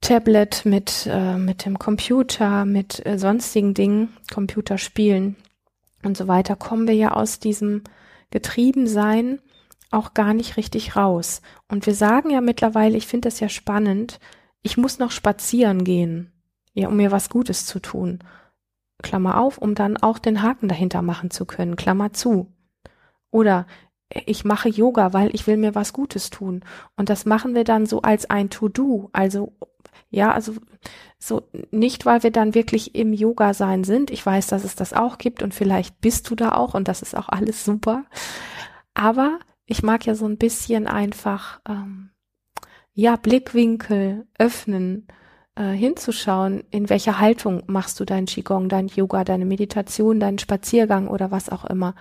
Tablet, 0.01 0.65
mit, 0.65 1.07
äh, 1.11 1.37
mit 1.37 1.65
dem 1.65 1.79
Computer, 1.79 2.65
mit 2.65 3.03
äh, 3.05 3.17
sonstigen 3.17 3.73
Dingen, 3.73 4.15
Computerspielen 4.31 5.35
und 6.03 6.15
so 6.15 6.27
weiter, 6.27 6.55
kommen 6.55 6.87
wir 6.87 6.93
ja 6.93 7.13
aus 7.13 7.39
diesem 7.39 7.83
Getriebensein 8.29 9.39
auch 9.89 10.13
gar 10.13 10.35
nicht 10.35 10.57
richtig 10.57 10.95
raus. 10.95 11.41
Und 11.67 11.87
wir 11.87 11.95
sagen 11.95 12.29
ja 12.29 12.41
mittlerweile, 12.41 12.97
ich 12.97 13.07
finde 13.07 13.29
das 13.29 13.39
ja 13.39 13.49
spannend, 13.49 14.19
ich 14.61 14.77
muss 14.77 14.99
noch 14.99 15.11
spazieren 15.11 15.83
gehen, 15.83 16.31
ja, 16.73 16.89
um 16.89 16.97
mir 16.97 17.11
was 17.11 17.29
Gutes 17.29 17.65
zu 17.65 17.79
tun. 17.79 18.19
Klammer 19.03 19.39
auf, 19.39 19.57
um 19.57 19.75
dann 19.75 19.97
auch 19.97 20.19
den 20.19 20.41
Haken 20.41 20.67
dahinter 20.67 21.01
machen 21.01 21.31
zu 21.31 21.45
können, 21.45 21.75
Klammer 21.75 22.13
zu. 22.13 22.51
Oder 23.31 23.67
ich 24.09 24.45
mache 24.45 24.69
Yoga, 24.69 25.13
weil 25.13 25.33
ich 25.35 25.47
will 25.47 25.57
mir 25.57 25.75
was 25.75 25.93
Gutes 25.93 26.29
tun. 26.29 26.63
Und 26.95 27.09
das 27.09 27.25
machen 27.25 27.55
wir 27.55 27.63
dann 27.63 27.85
so 27.85 28.01
als 28.01 28.29
ein 28.29 28.49
To-Do. 28.49 29.09
Also, 29.11 29.53
ja, 30.09 30.31
also 30.31 30.53
so 31.19 31.43
nicht, 31.71 32.05
weil 32.05 32.23
wir 32.23 32.31
dann 32.31 32.55
wirklich 32.55 32.95
im 32.95 33.13
Yoga 33.13 33.53
sein 33.53 33.83
sind. 33.83 34.09
Ich 34.11 34.25
weiß, 34.25 34.47
dass 34.47 34.63
es 34.63 34.75
das 34.75 34.93
auch 34.93 35.17
gibt 35.17 35.43
und 35.43 35.53
vielleicht 35.53 35.99
bist 35.99 36.29
du 36.29 36.35
da 36.35 36.53
auch 36.53 36.73
und 36.73 36.87
das 36.87 37.01
ist 37.01 37.15
auch 37.17 37.29
alles 37.29 37.65
super. 37.65 38.05
Aber 38.93 39.39
ich 39.65 39.83
mag 39.83 40.05
ja 40.05 40.15
so 40.15 40.25
ein 40.25 40.37
bisschen 40.37 40.87
einfach, 40.87 41.59
ähm, 41.67 42.11
ja, 42.93 43.15
Blickwinkel 43.15 44.25
öffnen 44.39 45.07
äh, 45.57 45.71
hinzuschauen, 45.71 46.63
in 46.69 46.89
welcher 46.89 47.19
Haltung 47.19 47.63
machst 47.67 47.99
du 47.99 48.05
dein 48.05 48.25
Qigong, 48.25 48.69
dein 48.69 48.87
Yoga, 48.87 49.23
deine 49.23 49.45
Meditation, 49.45 50.19
deinen 50.19 50.39
Spaziergang 50.39 51.07
oder 51.07 51.31
was 51.31 51.49
auch 51.49 51.65
immer. 51.65 51.95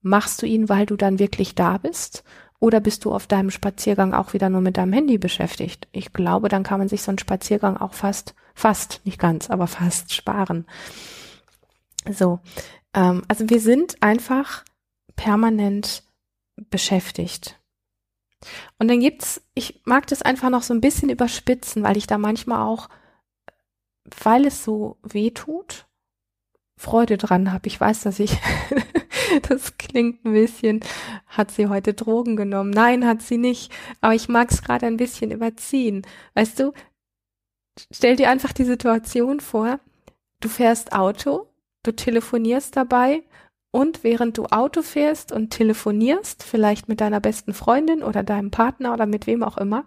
Machst 0.00 0.40
du 0.42 0.46
ihn, 0.46 0.68
weil 0.68 0.86
du 0.86 0.96
dann 0.96 1.18
wirklich 1.18 1.54
da 1.54 1.78
bist? 1.78 2.24
Oder 2.58 2.80
bist 2.80 3.04
du 3.04 3.12
auf 3.12 3.26
deinem 3.26 3.50
Spaziergang 3.50 4.14
auch 4.14 4.32
wieder 4.32 4.48
nur 4.48 4.60
mit 4.60 4.76
deinem 4.76 4.92
Handy 4.92 5.18
beschäftigt? 5.18 5.88
Ich 5.92 6.12
glaube, 6.12 6.48
dann 6.48 6.62
kann 6.62 6.78
man 6.78 6.88
sich 6.88 7.02
so 7.02 7.10
einen 7.10 7.18
Spaziergang 7.18 7.76
auch 7.76 7.92
fast, 7.92 8.34
fast, 8.54 9.00
nicht 9.04 9.18
ganz, 9.18 9.50
aber 9.50 9.66
fast 9.66 10.14
sparen. 10.14 10.64
So, 12.10 12.40
ähm, 12.94 13.22
also 13.28 13.50
wir 13.50 13.60
sind 13.60 14.02
einfach 14.02 14.64
permanent 15.16 16.04
beschäftigt. 16.70 17.58
Und 18.78 18.88
dann 18.88 19.00
gibt's, 19.00 19.42
ich 19.54 19.82
mag 19.84 20.06
das 20.06 20.22
einfach 20.22 20.50
noch 20.50 20.62
so 20.62 20.72
ein 20.72 20.80
bisschen 20.80 21.10
überspitzen, 21.10 21.82
weil 21.82 21.96
ich 21.96 22.06
da 22.06 22.18
manchmal 22.18 22.66
auch 22.66 22.88
weil 24.22 24.46
es 24.46 24.64
so 24.64 24.98
weh 25.02 25.30
tut, 25.30 25.86
Freude 26.76 27.16
dran 27.16 27.52
habe. 27.52 27.68
Ich 27.68 27.80
weiß, 27.80 28.02
dass 28.02 28.18
ich, 28.18 28.38
das 29.48 29.78
klingt 29.78 30.24
ein 30.24 30.32
bisschen, 30.32 30.80
hat 31.26 31.50
sie 31.50 31.68
heute 31.68 31.94
Drogen 31.94 32.36
genommen? 32.36 32.70
Nein, 32.70 33.06
hat 33.06 33.22
sie 33.22 33.38
nicht. 33.38 33.72
Aber 34.00 34.14
ich 34.14 34.28
mag 34.28 34.50
es 34.50 34.62
gerade 34.62 34.86
ein 34.86 34.96
bisschen 34.96 35.30
überziehen. 35.30 36.02
Weißt 36.34 36.58
du, 36.58 36.72
stell 37.92 38.16
dir 38.16 38.30
einfach 38.30 38.52
die 38.52 38.64
Situation 38.64 39.40
vor, 39.40 39.78
du 40.40 40.48
fährst 40.48 40.92
Auto, 40.92 41.46
du 41.84 41.92
telefonierst 41.92 42.76
dabei 42.76 43.22
und 43.70 44.04
während 44.04 44.36
du 44.36 44.46
Auto 44.46 44.82
fährst 44.82 45.32
und 45.32 45.50
telefonierst, 45.50 46.42
vielleicht 46.42 46.88
mit 46.88 47.00
deiner 47.00 47.20
besten 47.20 47.54
Freundin 47.54 48.02
oder 48.02 48.22
deinem 48.22 48.50
Partner 48.50 48.92
oder 48.92 49.06
mit 49.06 49.26
wem 49.26 49.42
auch 49.42 49.56
immer, 49.56 49.84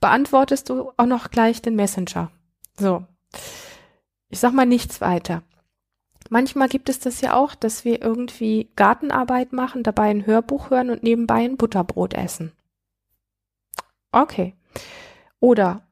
beantwortest 0.00 0.68
du 0.68 0.90
auch 0.96 1.06
noch 1.06 1.30
gleich 1.30 1.62
den 1.62 1.76
Messenger. 1.76 2.30
So, 2.76 3.04
ich 4.28 4.40
sag 4.40 4.52
mal 4.52 4.66
nichts 4.66 5.00
weiter. 5.00 5.42
Manchmal 6.30 6.68
gibt 6.68 6.88
es 6.88 6.98
das 6.98 7.20
ja 7.20 7.34
auch, 7.34 7.54
dass 7.54 7.84
wir 7.84 8.02
irgendwie 8.02 8.70
Gartenarbeit 8.76 9.52
machen, 9.52 9.82
dabei 9.82 10.10
ein 10.10 10.26
Hörbuch 10.26 10.70
hören 10.70 10.90
und 10.90 11.02
nebenbei 11.02 11.44
ein 11.44 11.56
Butterbrot 11.56 12.14
essen. 12.14 12.52
Okay. 14.10 14.54
Oder 15.40 15.86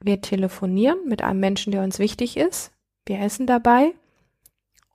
wir 0.00 0.20
telefonieren 0.20 0.98
mit 1.06 1.22
einem 1.22 1.40
Menschen, 1.40 1.72
der 1.72 1.82
uns 1.82 1.98
wichtig 1.98 2.36
ist. 2.36 2.72
Wir 3.06 3.20
essen 3.20 3.46
dabei 3.46 3.92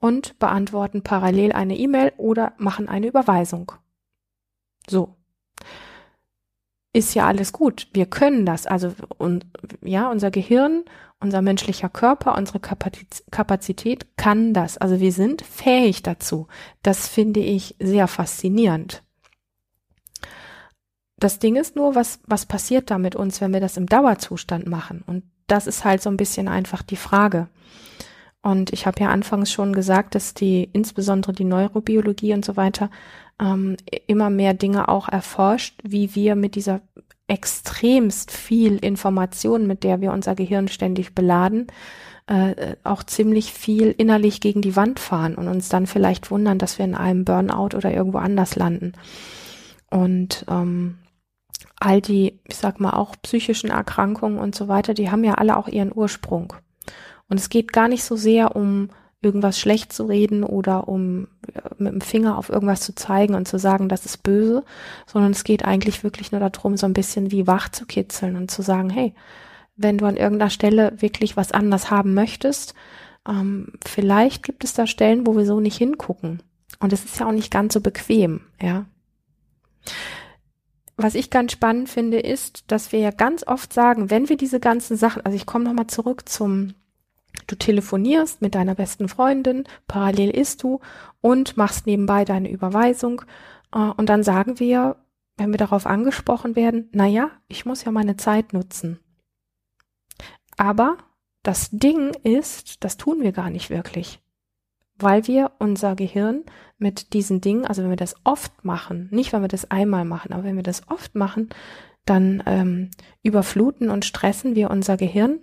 und 0.00 0.38
beantworten 0.38 1.02
parallel 1.02 1.52
eine 1.52 1.76
E-Mail 1.76 2.12
oder 2.16 2.54
machen 2.56 2.88
eine 2.88 3.06
Überweisung. 3.06 3.72
So 4.88 5.14
ist 6.92 7.14
ja 7.14 7.26
alles 7.26 7.52
gut. 7.52 7.88
Wir 7.92 8.06
können 8.06 8.44
das. 8.44 8.66
Also, 8.66 8.92
und, 9.18 9.46
ja, 9.82 10.10
unser 10.10 10.30
Gehirn, 10.30 10.84
unser 11.20 11.40
menschlicher 11.40 11.88
Körper, 11.88 12.36
unsere 12.36 12.60
Kapazität 12.60 14.06
kann 14.16 14.52
das. 14.52 14.76
Also 14.76 15.00
wir 15.00 15.12
sind 15.12 15.42
fähig 15.42 16.02
dazu. 16.02 16.48
Das 16.82 17.08
finde 17.08 17.40
ich 17.40 17.76
sehr 17.78 18.08
faszinierend. 18.08 19.02
Das 21.16 21.38
Ding 21.38 21.54
ist 21.54 21.76
nur, 21.76 21.94
was, 21.94 22.18
was 22.26 22.46
passiert 22.46 22.90
da 22.90 22.98
mit 22.98 23.14
uns, 23.14 23.40
wenn 23.40 23.52
wir 23.52 23.60
das 23.60 23.76
im 23.76 23.86
Dauerzustand 23.86 24.66
machen? 24.66 25.04
Und 25.06 25.22
das 25.46 25.68
ist 25.68 25.84
halt 25.84 26.02
so 26.02 26.10
ein 26.10 26.16
bisschen 26.16 26.48
einfach 26.48 26.82
die 26.82 26.96
Frage. 26.96 27.48
Und 28.42 28.72
ich 28.72 28.86
habe 28.86 29.00
ja 29.00 29.10
anfangs 29.10 29.52
schon 29.52 29.72
gesagt, 29.72 30.16
dass 30.16 30.34
die, 30.34 30.68
insbesondere 30.72 31.32
die 31.32 31.44
Neurobiologie 31.44 32.34
und 32.34 32.44
so 32.44 32.56
weiter, 32.56 32.90
ähm, 33.42 33.76
immer 34.06 34.30
mehr 34.30 34.54
Dinge 34.54 34.88
auch 34.88 35.08
erforscht, 35.08 35.80
wie 35.82 36.14
wir 36.14 36.36
mit 36.36 36.54
dieser 36.54 36.80
extremst 37.26 38.30
viel 38.30 38.76
Information, 38.76 39.66
mit 39.66 39.84
der 39.84 40.00
wir 40.00 40.12
unser 40.12 40.34
Gehirn 40.34 40.68
ständig 40.68 41.14
beladen, 41.14 41.66
äh, 42.26 42.76
auch 42.84 43.02
ziemlich 43.02 43.52
viel 43.52 43.94
innerlich 43.96 44.40
gegen 44.40 44.62
die 44.62 44.76
Wand 44.76 45.00
fahren 45.00 45.34
und 45.34 45.48
uns 45.48 45.68
dann 45.68 45.86
vielleicht 45.86 46.30
wundern, 46.30 46.58
dass 46.58 46.78
wir 46.78 46.84
in 46.84 46.94
einem 46.94 47.24
Burnout 47.24 47.76
oder 47.76 47.92
irgendwo 47.92 48.18
anders 48.18 48.54
landen. 48.54 48.92
Und 49.90 50.44
ähm, 50.48 50.98
all 51.80 52.00
die, 52.00 52.38
ich 52.46 52.56
sag 52.56 52.80
mal, 52.80 52.92
auch 52.92 53.16
psychischen 53.22 53.70
Erkrankungen 53.70 54.38
und 54.38 54.54
so 54.54 54.68
weiter, 54.68 54.94
die 54.94 55.10
haben 55.10 55.24
ja 55.24 55.34
alle 55.34 55.56
auch 55.56 55.68
ihren 55.68 55.92
Ursprung. 55.94 56.52
Und 57.28 57.40
es 57.40 57.48
geht 57.48 57.72
gar 57.72 57.88
nicht 57.88 58.04
so 58.04 58.14
sehr 58.14 58.54
um 58.54 58.90
irgendwas 59.22 59.58
schlecht 59.58 59.92
zu 59.92 60.04
reden 60.04 60.42
oder 60.42 60.88
um 60.88 61.28
mit 61.78 61.92
dem 61.92 62.00
Finger 62.00 62.36
auf 62.36 62.48
irgendwas 62.48 62.80
zu 62.80 62.94
zeigen 62.94 63.34
und 63.34 63.46
zu 63.46 63.58
sagen, 63.58 63.88
das 63.88 64.04
ist 64.04 64.22
böse, 64.22 64.64
sondern 65.06 65.30
es 65.30 65.44
geht 65.44 65.64
eigentlich 65.64 66.02
wirklich 66.02 66.32
nur 66.32 66.40
darum, 66.40 66.76
so 66.76 66.86
ein 66.86 66.92
bisschen 66.92 67.30
wie 67.30 67.46
wach 67.46 67.68
zu 67.68 67.86
kitzeln 67.86 68.36
und 68.36 68.50
zu 68.50 68.62
sagen, 68.62 68.90
hey, 68.90 69.14
wenn 69.76 69.98
du 69.98 70.06
an 70.06 70.16
irgendeiner 70.16 70.50
Stelle 70.50 70.92
wirklich 70.98 71.36
was 71.36 71.52
anders 71.52 71.90
haben 71.90 72.14
möchtest, 72.14 72.74
ähm, 73.28 73.72
vielleicht 73.84 74.42
gibt 74.42 74.64
es 74.64 74.74
da 74.74 74.86
Stellen, 74.86 75.26
wo 75.26 75.36
wir 75.36 75.46
so 75.46 75.60
nicht 75.60 75.76
hingucken. 75.76 76.42
Und 76.80 76.92
es 76.92 77.04
ist 77.04 77.20
ja 77.20 77.28
auch 77.28 77.32
nicht 77.32 77.52
ganz 77.52 77.74
so 77.74 77.80
bequem, 77.80 78.40
ja. 78.60 78.86
Was 80.96 81.14
ich 81.14 81.30
ganz 81.30 81.52
spannend 81.52 81.88
finde, 81.88 82.20
ist, 82.20 82.64
dass 82.70 82.92
wir 82.92 82.98
ja 82.98 83.10
ganz 83.10 83.46
oft 83.46 83.72
sagen, 83.72 84.10
wenn 84.10 84.28
wir 84.28 84.36
diese 84.36 84.60
ganzen 84.60 84.96
Sachen, 84.96 85.24
also 85.24 85.36
ich 85.36 85.46
komme 85.46 85.64
nochmal 85.64 85.86
zurück 85.86 86.28
zum 86.28 86.74
Du 87.46 87.56
telefonierst 87.56 88.42
mit 88.42 88.54
deiner 88.54 88.74
besten 88.74 89.08
Freundin, 89.08 89.64
parallel 89.86 90.30
isst 90.30 90.62
du 90.62 90.80
und 91.20 91.56
machst 91.56 91.86
nebenbei 91.86 92.24
deine 92.24 92.50
Überweisung. 92.50 93.22
Äh, 93.74 93.78
und 93.78 94.08
dann 94.08 94.22
sagen 94.22 94.58
wir, 94.58 94.96
wenn 95.36 95.50
wir 95.50 95.58
darauf 95.58 95.86
angesprochen 95.86 96.56
werden, 96.56 96.88
na 96.92 97.06
ja, 97.06 97.30
ich 97.48 97.64
muss 97.64 97.84
ja 97.84 97.90
meine 97.90 98.16
Zeit 98.16 98.52
nutzen. 98.52 99.00
Aber 100.56 100.98
das 101.42 101.70
Ding 101.70 102.12
ist, 102.22 102.84
das 102.84 102.96
tun 102.96 103.20
wir 103.20 103.32
gar 103.32 103.50
nicht 103.50 103.70
wirklich, 103.70 104.20
weil 104.96 105.26
wir 105.26 105.52
unser 105.58 105.96
Gehirn 105.96 106.44
mit 106.78 107.14
diesen 107.14 107.40
Dingen, 107.40 107.66
also 107.66 107.82
wenn 107.82 107.90
wir 107.90 107.96
das 107.96 108.14
oft 108.24 108.64
machen, 108.64 109.08
nicht 109.10 109.32
wenn 109.32 109.42
wir 109.42 109.48
das 109.48 109.70
einmal 109.70 110.04
machen, 110.04 110.32
aber 110.32 110.44
wenn 110.44 110.56
wir 110.56 110.62
das 110.62 110.88
oft 110.88 111.14
machen, 111.14 111.48
dann 112.04 112.42
ähm, 112.46 112.90
überfluten 113.22 113.90
und 113.90 114.04
stressen 114.04 114.54
wir 114.54 114.70
unser 114.70 114.96
Gehirn 114.96 115.40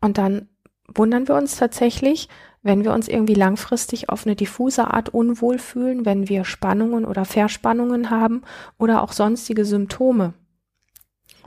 und 0.00 0.18
dann 0.18 0.48
wundern 0.92 1.28
wir 1.28 1.34
uns 1.36 1.56
tatsächlich, 1.56 2.28
wenn 2.62 2.82
wir 2.84 2.92
uns 2.92 3.08
irgendwie 3.08 3.34
langfristig 3.34 4.08
auf 4.08 4.26
eine 4.26 4.36
diffuse 4.36 4.92
Art 4.92 5.10
unwohl 5.10 5.58
fühlen, 5.58 6.06
wenn 6.06 6.28
wir 6.28 6.44
Spannungen 6.44 7.04
oder 7.04 7.24
Verspannungen 7.24 8.10
haben 8.10 8.42
oder 8.78 9.02
auch 9.02 9.12
sonstige 9.12 9.64
Symptome. 9.64 10.32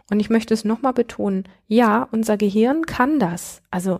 Und 0.09 0.19
ich 0.19 0.29
möchte 0.29 0.53
es 0.53 0.63
nochmal 0.63 0.93
betonen, 0.93 1.45
ja, 1.67 2.07
unser 2.11 2.37
Gehirn 2.37 2.85
kann 2.85 3.19
das. 3.19 3.61
Also 3.71 3.99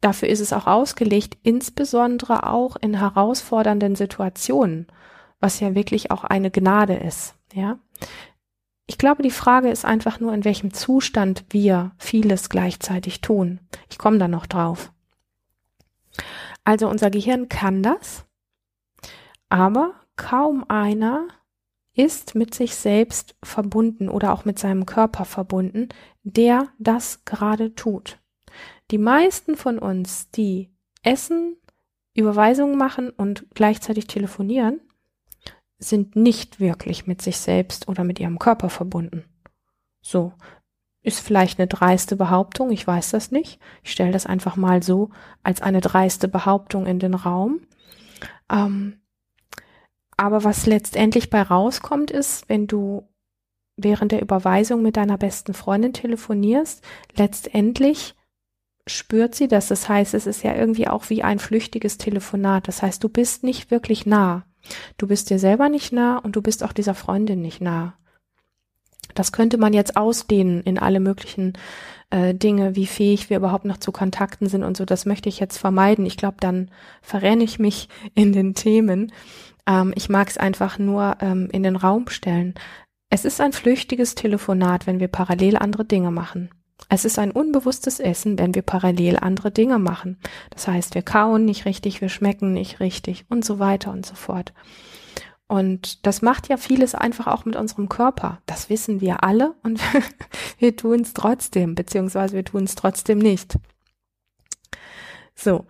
dafür 0.00 0.28
ist 0.28 0.40
es 0.40 0.52
auch 0.52 0.66
ausgelegt, 0.66 1.38
insbesondere 1.42 2.50
auch 2.50 2.76
in 2.76 2.94
herausfordernden 2.98 3.96
Situationen. 3.96 4.86
was 5.40 5.60
ja 5.60 5.74
wirklich 5.74 6.10
auch 6.10 6.24
eine 6.24 6.50
Gnade 6.50 6.94
ist, 6.94 7.34
ja. 7.52 7.78
Ich 8.86 8.98
glaube, 8.98 9.22
die 9.22 9.30
Frage 9.30 9.68
ist 9.68 9.84
einfach 9.84 10.20
nur, 10.20 10.32
in 10.32 10.44
welchem 10.44 10.72
Zustand 10.72 11.44
wir 11.50 11.92
vieles 11.98 12.48
gleichzeitig 12.48 13.20
tun. 13.20 13.60
Ich 13.90 13.98
komme 13.98 14.18
da 14.18 14.28
noch 14.28 14.46
drauf. 14.46 14.92
Also 16.64 16.88
unser 16.88 17.10
Gehirn 17.10 17.48
kann 17.48 17.82
das, 17.82 18.24
aber 19.48 19.94
kaum 20.16 20.64
einer 20.68 21.28
ist 21.94 22.34
mit 22.34 22.54
sich 22.54 22.74
selbst 22.76 23.36
verbunden 23.42 24.08
oder 24.08 24.32
auch 24.32 24.44
mit 24.44 24.58
seinem 24.58 24.86
Körper 24.86 25.24
verbunden, 25.24 25.88
der 26.22 26.68
das 26.78 27.24
gerade 27.24 27.74
tut. 27.74 28.18
Die 28.90 28.98
meisten 28.98 29.56
von 29.56 29.78
uns, 29.78 30.30
die 30.30 30.70
essen, 31.02 31.56
Überweisungen 32.14 32.76
machen 32.76 33.10
und 33.10 33.46
gleichzeitig 33.54 34.06
telefonieren, 34.06 34.80
sind 35.78 36.16
nicht 36.16 36.60
wirklich 36.60 37.06
mit 37.06 37.20
sich 37.22 37.38
selbst 37.38 37.88
oder 37.88 38.04
mit 38.04 38.18
ihrem 38.18 38.38
Körper 38.38 38.70
verbunden. 38.70 39.24
So, 40.00 40.32
ist 41.02 41.20
vielleicht 41.20 41.58
eine 41.58 41.68
dreiste 41.68 42.16
Behauptung, 42.16 42.70
ich 42.70 42.86
weiß 42.86 43.10
das 43.10 43.30
nicht. 43.30 43.60
Ich 43.82 43.92
stelle 43.92 44.12
das 44.12 44.26
einfach 44.26 44.56
mal 44.56 44.82
so 44.82 45.10
als 45.42 45.60
eine 45.60 45.80
dreiste 45.80 46.28
Behauptung 46.28 46.86
in 46.86 46.98
den 46.98 47.14
Raum. 47.14 47.60
Ähm, 48.50 49.00
aber 50.16 50.44
was 50.44 50.66
letztendlich 50.66 51.30
bei 51.30 51.42
rauskommt, 51.42 52.10
ist, 52.10 52.48
wenn 52.48 52.66
du 52.66 53.08
während 53.76 54.12
der 54.12 54.22
Überweisung 54.22 54.82
mit 54.82 54.96
deiner 54.96 55.18
besten 55.18 55.52
Freundin 55.52 55.92
telefonierst, 55.92 56.82
letztendlich 57.14 58.14
spürt 58.86 59.34
sie 59.34 59.48
das. 59.48 59.68
Das 59.68 59.88
heißt, 59.88 60.14
es 60.14 60.26
ist 60.26 60.42
ja 60.42 60.54
irgendwie 60.54 60.88
auch 60.88 61.10
wie 61.10 61.22
ein 61.22 61.38
flüchtiges 61.38 61.98
Telefonat. 61.98 62.68
Das 62.68 62.82
heißt, 62.82 63.04
du 63.04 63.08
bist 63.08 63.42
nicht 63.42 63.70
wirklich 63.70 64.06
nah. 64.06 64.45
Du 64.98 65.06
bist 65.06 65.30
dir 65.30 65.38
selber 65.38 65.68
nicht 65.68 65.92
nah 65.92 66.18
und 66.18 66.36
du 66.36 66.42
bist 66.42 66.62
auch 66.64 66.72
dieser 66.72 66.94
Freundin 66.94 67.40
nicht 67.40 67.60
nah. 67.60 67.94
Das 69.14 69.32
könnte 69.32 69.58
man 69.58 69.72
jetzt 69.72 69.96
ausdehnen 69.96 70.62
in 70.62 70.78
alle 70.78 71.00
möglichen 71.00 71.54
äh, 72.10 72.34
Dinge, 72.34 72.76
wie 72.76 72.86
fähig 72.86 73.30
wir 73.30 73.38
überhaupt 73.38 73.64
noch 73.64 73.78
zu 73.78 73.92
Kontakten 73.92 74.48
sind 74.48 74.62
und 74.62 74.76
so. 74.76 74.84
Das 74.84 75.06
möchte 75.06 75.28
ich 75.28 75.40
jetzt 75.40 75.58
vermeiden. 75.58 76.06
Ich 76.06 76.16
glaube, 76.16 76.36
dann 76.40 76.70
verrenne 77.02 77.44
ich 77.44 77.58
mich 77.58 77.88
in 78.14 78.32
den 78.32 78.54
Themen. 78.54 79.12
Ähm, 79.66 79.92
ich 79.96 80.08
mag 80.08 80.28
es 80.28 80.38
einfach 80.38 80.78
nur 80.78 81.16
ähm, 81.20 81.48
in 81.52 81.62
den 81.62 81.76
Raum 81.76 82.08
stellen. 82.08 82.54
Es 83.08 83.24
ist 83.24 83.40
ein 83.40 83.52
flüchtiges 83.52 84.14
Telefonat, 84.14 84.86
wenn 84.86 85.00
wir 85.00 85.08
parallel 85.08 85.56
andere 85.56 85.84
Dinge 85.84 86.10
machen. 86.10 86.50
Es 86.88 87.04
ist 87.04 87.18
ein 87.18 87.32
unbewusstes 87.32 88.00
Essen, 88.00 88.38
wenn 88.38 88.54
wir 88.54 88.62
parallel 88.62 89.18
andere 89.18 89.50
Dinge 89.50 89.78
machen. 89.78 90.18
Das 90.50 90.68
heißt, 90.68 90.94
wir 90.94 91.02
kauen 91.02 91.44
nicht 91.44 91.64
richtig, 91.64 92.00
wir 92.00 92.08
schmecken 92.08 92.52
nicht 92.52 92.80
richtig 92.80 93.24
und 93.28 93.44
so 93.44 93.58
weiter 93.58 93.90
und 93.90 94.06
so 94.06 94.14
fort. 94.14 94.52
Und 95.48 96.06
das 96.06 96.22
macht 96.22 96.48
ja 96.48 96.56
vieles 96.56 96.94
einfach 96.94 97.28
auch 97.28 97.44
mit 97.44 97.56
unserem 97.56 97.88
Körper. 97.88 98.40
Das 98.46 98.68
wissen 98.68 99.00
wir 99.00 99.22
alle 99.22 99.54
und 99.62 99.80
wir 100.58 100.76
tun 100.76 101.00
es 101.00 101.14
trotzdem, 101.14 101.74
beziehungsweise 101.74 102.34
wir 102.34 102.44
tun 102.44 102.64
es 102.64 102.74
trotzdem 102.74 103.18
nicht. 103.18 103.56
So, 105.34 105.66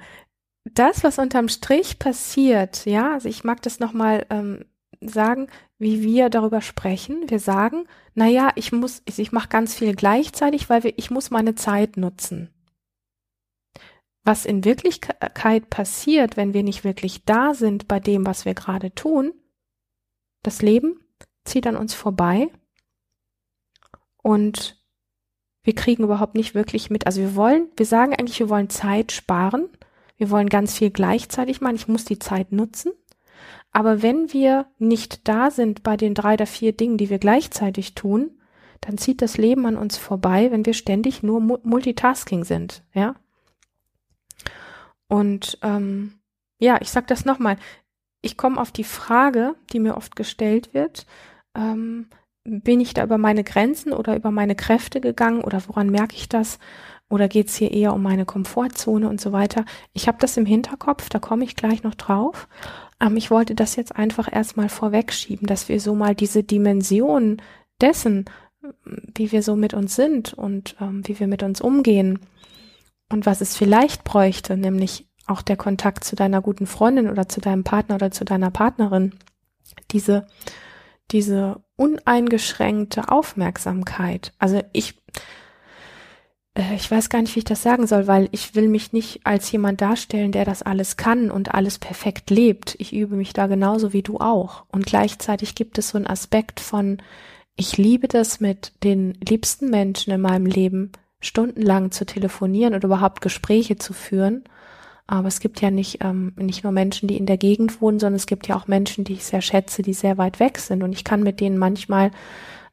das, 0.65 1.05
was 1.05 1.19
unterm 1.19 1.49
Strich 1.49 1.99
passiert, 1.99 2.87
ja, 2.87 3.13
also 3.13 3.29
ich 3.29 3.45
mag 3.45 3.63
das 3.63 3.81
nochmal 3.81 4.27
ähm, 4.31 4.65
sagen, 5.01 5.49
wie 5.79 6.03
wir 6.03 6.31
darüber 6.31 6.61
sprechen. 6.61 7.29
Wir 7.29 7.39
sagen, 7.39 7.87
na 8.17 8.27
ja, 8.27 8.51
ich 8.55 8.73
muss, 8.73 9.03
ich, 9.05 9.19
ich 9.19 9.31
mache 9.31 9.49
ganz 9.49 9.75
viel 9.75 9.95
gleichzeitig, 9.95 10.71
weil 10.71 10.83
wir, 10.83 10.99
ich 10.99 11.11
muss 11.11 11.31
meine 11.31 11.55
Zeit 11.55 11.99
nutzen. 11.99 12.51
Was 14.25 14.47
in 14.47 14.65
Wirklichkeit 14.65 15.69
passiert, 15.69 16.39
wenn 16.39 16.55
wir 16.55 16.63
nicht 16.63 16.83
wirklich 16.83 17.27
da 17.27 17.53
sind 17.53 17.89
bei 17.89 18.01
dem, 18.01 18.25
was 18.25 18.47
wir 18.47 18.55
gerade 18.55 18.95
tun, 18.95 19.35
das 20.43 20.63
Leben 20.63 20.99
zieht 21.45 21.67
an 21.67 21.77
uns 21.77 21.93
vorbei 21.93 22.49
und 24.23 24.83
wir 25.63 25.75
kriegen 25.75 26.05
überhaupt 26.05 26.37
nicht 26.37 26.55
wirklich 26.55 26.89
mit. 26.89 27.07
Also 27.07 27.21
wir 27.21 27.35
wollen, 27.37 27.69
wir 27.77 27.87
sagen 27.87 28.15
eigentlich, 28.15 28.41
wir 28.41 28.49
wollen 28.49 28.71
Zeit 28.71 29.13
sparen, 29.13 29.69
wir 30.17 30.31
wollen 30.31 30.49
ganz 30.49 30.79
viel 30.79 30.91
gleichzeitig 30.91 31.61
machen, 31.61 31.77
ich 31.77 31.87
muss 31.87 32.07
die 32.07 32.19
Zeit 32.19 32.51
nutzen. 32.51 32.93
Aber 33.77 34.01
wenn 34.01 34.33
wir 34.33 34.65
nicht 34.79 35.29
da 35.29 35.51
sind 35.51 35.83
bei 35.83 35.99
den 35.99 36.15
drei 36.15 36.33
oder 36.33 36.47
vier 36.47 36.73
Dingen, 36.73 36.97
die 36.97 37.11
wir 37.11 37.19
gleichzeitig 37.19 37.95
tun, 37.95 38.31
dann 38.81 38.97
zieht 38.97 39.21
das 39.21 39.37
Leben 39.37 39.67
an 39.67 39.77
uns 39.77 39.99
vorbei, 39.99 40.51
wenn 40.51 40.65
wir 40.65 40.73
ständig 40.73 41.23
nur 41.23 41.41
Multitasking 41.41 42.45
sind, 42.45 42.85
ja. 42.95 43.17
Und 45.09 45.59
ähm, 45.61 46.15
ja, 46.59 46.79
ich 46.81 46.91
sag 46.91 47.07
das 47.09 47.27
nochmal. 47.27 47.59
Ich 48.23 48.39
komme 48.39 48.59
auf 48.63 48.73
die 48.73 48.83
Frage, 48.83 49.57
die 49.75 49.79
mir 49.79 49.99
oft 49.99 50.17
gestellt 50.17 50.73
wird, 50.73 51.07
ähm, 51.55 52.09
bin 52.45 52.81
ich 52.81 52.95
da 52.95 53.05
über 53.05 53.19
meine 53.19 53.45
Grenzen 53.45 53.93
oder 53.93 54.17
über 54.17 54.31
meine 54.31 54.55
Kräfte 54.55 55.03
gegangen 55.03 55.45
oder 55.45 55.61
woran 55.69 55.91
merke 55.91 56.17
ich 56.17 56.31
das? 56.31 56.59
Oder 57.09 57.29
geht 57.29 57.49
es 57.49 57.57
hier 57.57 57.71
eher 57.71 57.95
um 57.95 58.03
meine 58.03 58.25
Komfortzone 58.25 59.09
und 59.09 59.21
so 59.21 59.33
weiter? 59.33 59.65
Ich 59.93 60.09
habe 60.09 60.19
das 60.21 60.37
im 60.37 60.47
Hinterkopf, 60.47 61.09
da 61.09 61.19
komme 61.19 61.45
ich 61.45 61.55
gleich 61.55 61.83
noch 61.83 61.95
drauf. 61.95 62.49
Ähm, 63.01 63.17
ich 63.17 63.31
wollte 63.31 63.55
das 63.55 63.77
jetzt 63.77 63.95
einfach 63.95 64.33
erstmal 64.33 64.69
vorwegschieben, 64.69 65.47
dass 65.47 65.69
wir 65.69 65.81
so 65.81 65.95
mal 65.95 66.15
diese 66.15 66.43
Dimension 66.43 67.41
dessen, 67.81 68.25
wie 69.15 69.31
wir 69.31 69.43
so 69.43 69.55
mit 69.57 69.75
uns 69.75 69.95
sind 69.95 70.35
und 70.35 70.77
ähm, 70.81 71.07
wie 71.07 71.21
wir 71.21 71.29
mit 71.29 71.43
uns 71.43 71.61
umgehen 71.61 72.19
und 73.11 73.27
was 73.27 73.41
es 73.41 73.57
vielleicht 73.57 74.05
bräuchte, 74.05 74.57
nämlich 74.57 75.09
auch 75.27 75.43
der 75.43 75.57
Kontakt 75.57 76.05
zu 76.05 76.17
deiner 76.17 76.41
guten 76.41 76.67
Freundin 76.67 77.09
oder 77.09 77.29
zu 77.29 77.41
deinem 77.41 77.65
Partner 77.65 77.97
oder 77.97 78.11
zu 78.11 78.25
deiner 78.25 78.51
Partnerin, 78.51 79.15
diese, 79.91 80.27
diese 81.11 81.63
uneingeschränkte 81.77 83.09
Aufmerksamkeit. 83.09 84.33
Also 84.39 84.63
ich, 84.73 85.03
ich 86.75 86.91
weiß 86.91 87.11
gar 87.11 87.21
nicht, 87.21 87.35
wie 87.35 87.41
ich 87.41 87.45
das 87.45 87.63
sagen 87.63 87.87
soll, 87.87 88.07
weil 88.07 88.29
ich 88.33 88.55
will 88.55 88.69
mich 88.69 88.93
nicht 88.95 89.21
als 89.25 89.53
jemand 89.53 89.83
darstellen, 89.83 90.33
der 90.33 90.47
das 90.47 90.63
alles 90.63 90.97
kann 90.97 91.31
und 91.31 91.55
alles 91.55 91.79
perfekt 91.79 92.31
lebt. 92.31 92.77
Ich 92.79 92.95
übe 92.95 93.15
mich 93.15 93.35
da 93.35 93.47
genauso 93.47 93.93
wie 93.93 94.03
du 94.03 94.19
auch. 94.19 94.65
Und 94.73 94.87
gleichzeitig 94.87 95.55
gibt 95.55 95.77
es 95.77 95.91
so 95.91 95.99
einen 95.99 96.07
Aspekt 96.07 96.61
von, 96.61 96.99
ich 97.57 97.77
liebe 97.77 98.09
das 98.09 98.41
mit 98.41 98.73
den 98.85 99.19
liebsten 99.29 99.69
Menschen 99.69 100.13
in 100.13 100.21
meinem 100.23 100.47
Leben 100.47 100.93
stundenlang 101.21 101.91
zu 101.91 102.07
telefonieren 102.07 102.75
oder 102.75 102.87
überhaupt 102.87 103.21
Gespräche 103.21 103.77
zu 103.77 103.93
führen. 103.93 104.45
Aber 105.07 105.29
es 105.29 105.41
gibt 105.41 105.61
ja 105.61 105.71
nicht, 105.71 106.03
ähm, 106.03 106.33
nicht 106.37 106.65
nur 106.65 106.73
Menschen, 106.73 107.07
die 107.07 107.19
in 107.19 107.27
der 107.27 107.37
Gegend 107.37 107.83
wohnen, 107.83 108.01
sondern 108.01 108.17
es 108.17 108.27
gibt 108.27 108.49
ja 108.49 108.57
auch 108.57 108.67
Menschen, 108.67 109.05
die 109.05 109.15
ich 109.15 109.25
sehr 109.25 109.43
schätze, 109.43 109.83
die 109.83 109.95
sehr 109.95 110.17
weit 110.17 110.41
weg 110.41 110.57
sind. 110.59 110.83
Und 110.83 110.93
ich 110.93 111.05
kann 111.05 111.23
mit 111.23 111.41
denen 111.41 111.59
manchmal, 111.59 112.13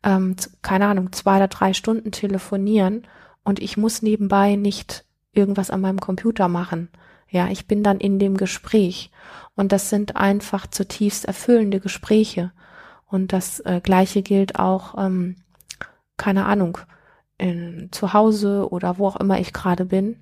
ähm, 0.03 0.37
keine 0.61 0.87
Ahnung, 0.87 1.11
zwei 1.11 1.35
oder 1.35 1.49
drei 1.49 1.73
Stunden 1.73 2.11
telefonieren 2.11 3.03
und 3.43 3.61
ich 3.61 3.77
muss 3.77 4.01
nebenbei 4.01 4.55
nicht 4.55 5.05
irgendwas 5.31 5.69
an 5.69 5.81
meinem 5.81 5.99
Computer 5.99 6.47
machen. 6.47 6.89
Ja, 7.29 7.47
ich 7.47 7.67
bin 7.67 7.83
dann 7.83 7.99
in 7.99 8.19
dem 8.19 8.37
Gespräch 8.37 9.11
und 9.55 9.71
das 9.71 9.89
sind 9.89 10.15
einfach 10.15 10.67
zutiefst 10.67 11.25
erfüllende 11.25 11.79
Gespräche. 11.79 12.51
Und 13.07 13.33
das 13.33 13.59
äh, 13.61 13.81
gleiche 13.81 14.21
gilt 14.21 14.59
auch, 14.59 14.95
ähm, 14.97 15.35
keine 16.17 16.45
Ahnung, 16.45 16.77
in, 17.37 17.89
zu 17.91 18.13
Hause 18.13 18.67
oder 18.69 18.97
wo 18.97 19.07
auch 19.07 19.15
immer 19.17 19.39
ich 19.39 19.53
gerade 19.53 19.85
bin. 19.85 20.17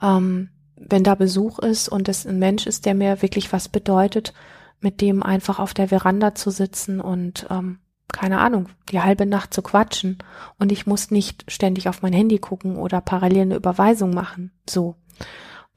Ähm, 0.00 0.50
wenn 0.76 1.04
da 1.04 1.14
Besuch 1.14 1.58
ist 1.58 1.88
und 1.88 2.08
es 2.08 2.26
ein 2.26 2.38
Mensch 2.38 2.66
ist, 2.66 2.86
der 2.86 2.94
mir 2.94 3.22
wirklich 3.22 3.52
was 3.52 3.68
bedeutet, 3.68 4.32
mit 4.80 5.00
dem 5.00 5.22
einfach 5.22 5.58
auf 5.58 5.74
der 5.74 5.88
Veranda 5.88 6.34
zu 6.34 6.50
sitzen 6.50 7.00
und 7.00 7.46
ähm, 7.50 7.78
keine 8.12 8.38
Ahnung, 8.38 8.68
die 8.90 9.00
halbe 9.00 9.26
Nacht 9.26 9.54
zu 9.54 9.62
quatschen 9.62 10.18
und 10.58 10.72
ich 10.72 10.86
muss 10.86 11.10
nicht 11.10 11.50
ständig 11.50 11.88
auf 11.88 12.02
mein 12.02 12.12
Handy 12.12 12.38
gucken 12.38 12.76
oder 12.76 13.00
parallel 13.00 13.42
eine 13.42 13.56
Überweisung 13.56 14.14
machen. 14.14 14.52
So. 14.68 14.96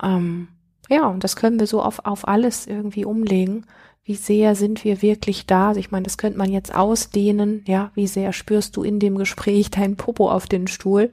Ähm, 0.02 0.50
ja, 0.90 1.08
und 1.08 1.24
das 1.24 1.36
können 1.36 1.60
wir 1.60 1.68
so 1.68 1.82
auf, 1.82 2.06
auf 2.06 2.28
alles 2.28 2.68
irgendwie 2.68 3.06
umlegen. 3.06 3.66
Wie 4.04 4.16
sehr 4.16 4.56
sind 4.56 4.84
wir 4.84 5.02
wirklich 5.02 5.48
da? 5.48 5.70
Also 5.70 5.80
ich 5.80 5.90
meine, 5.90 6.04
das 6.04 6.18
könnte 6.18 6.38
man 6.38 6.52
jetzt 6.52 6.76
ausdehnen, 6.76 7.64
ja, 7.66 7.92
wie 7.96 8.08
sehr 8.08 8.34
spürst 8.34 8.78
du 8.78 8.84
in 8.84 9.00
dem 9.00 9.18
Gespräch 9.18 9.72
dein 9.72 9.96
Popo 9.96 10.30
auf 10.30 10.46
den 10.46 10.68
Stuhl? 10.68 11.12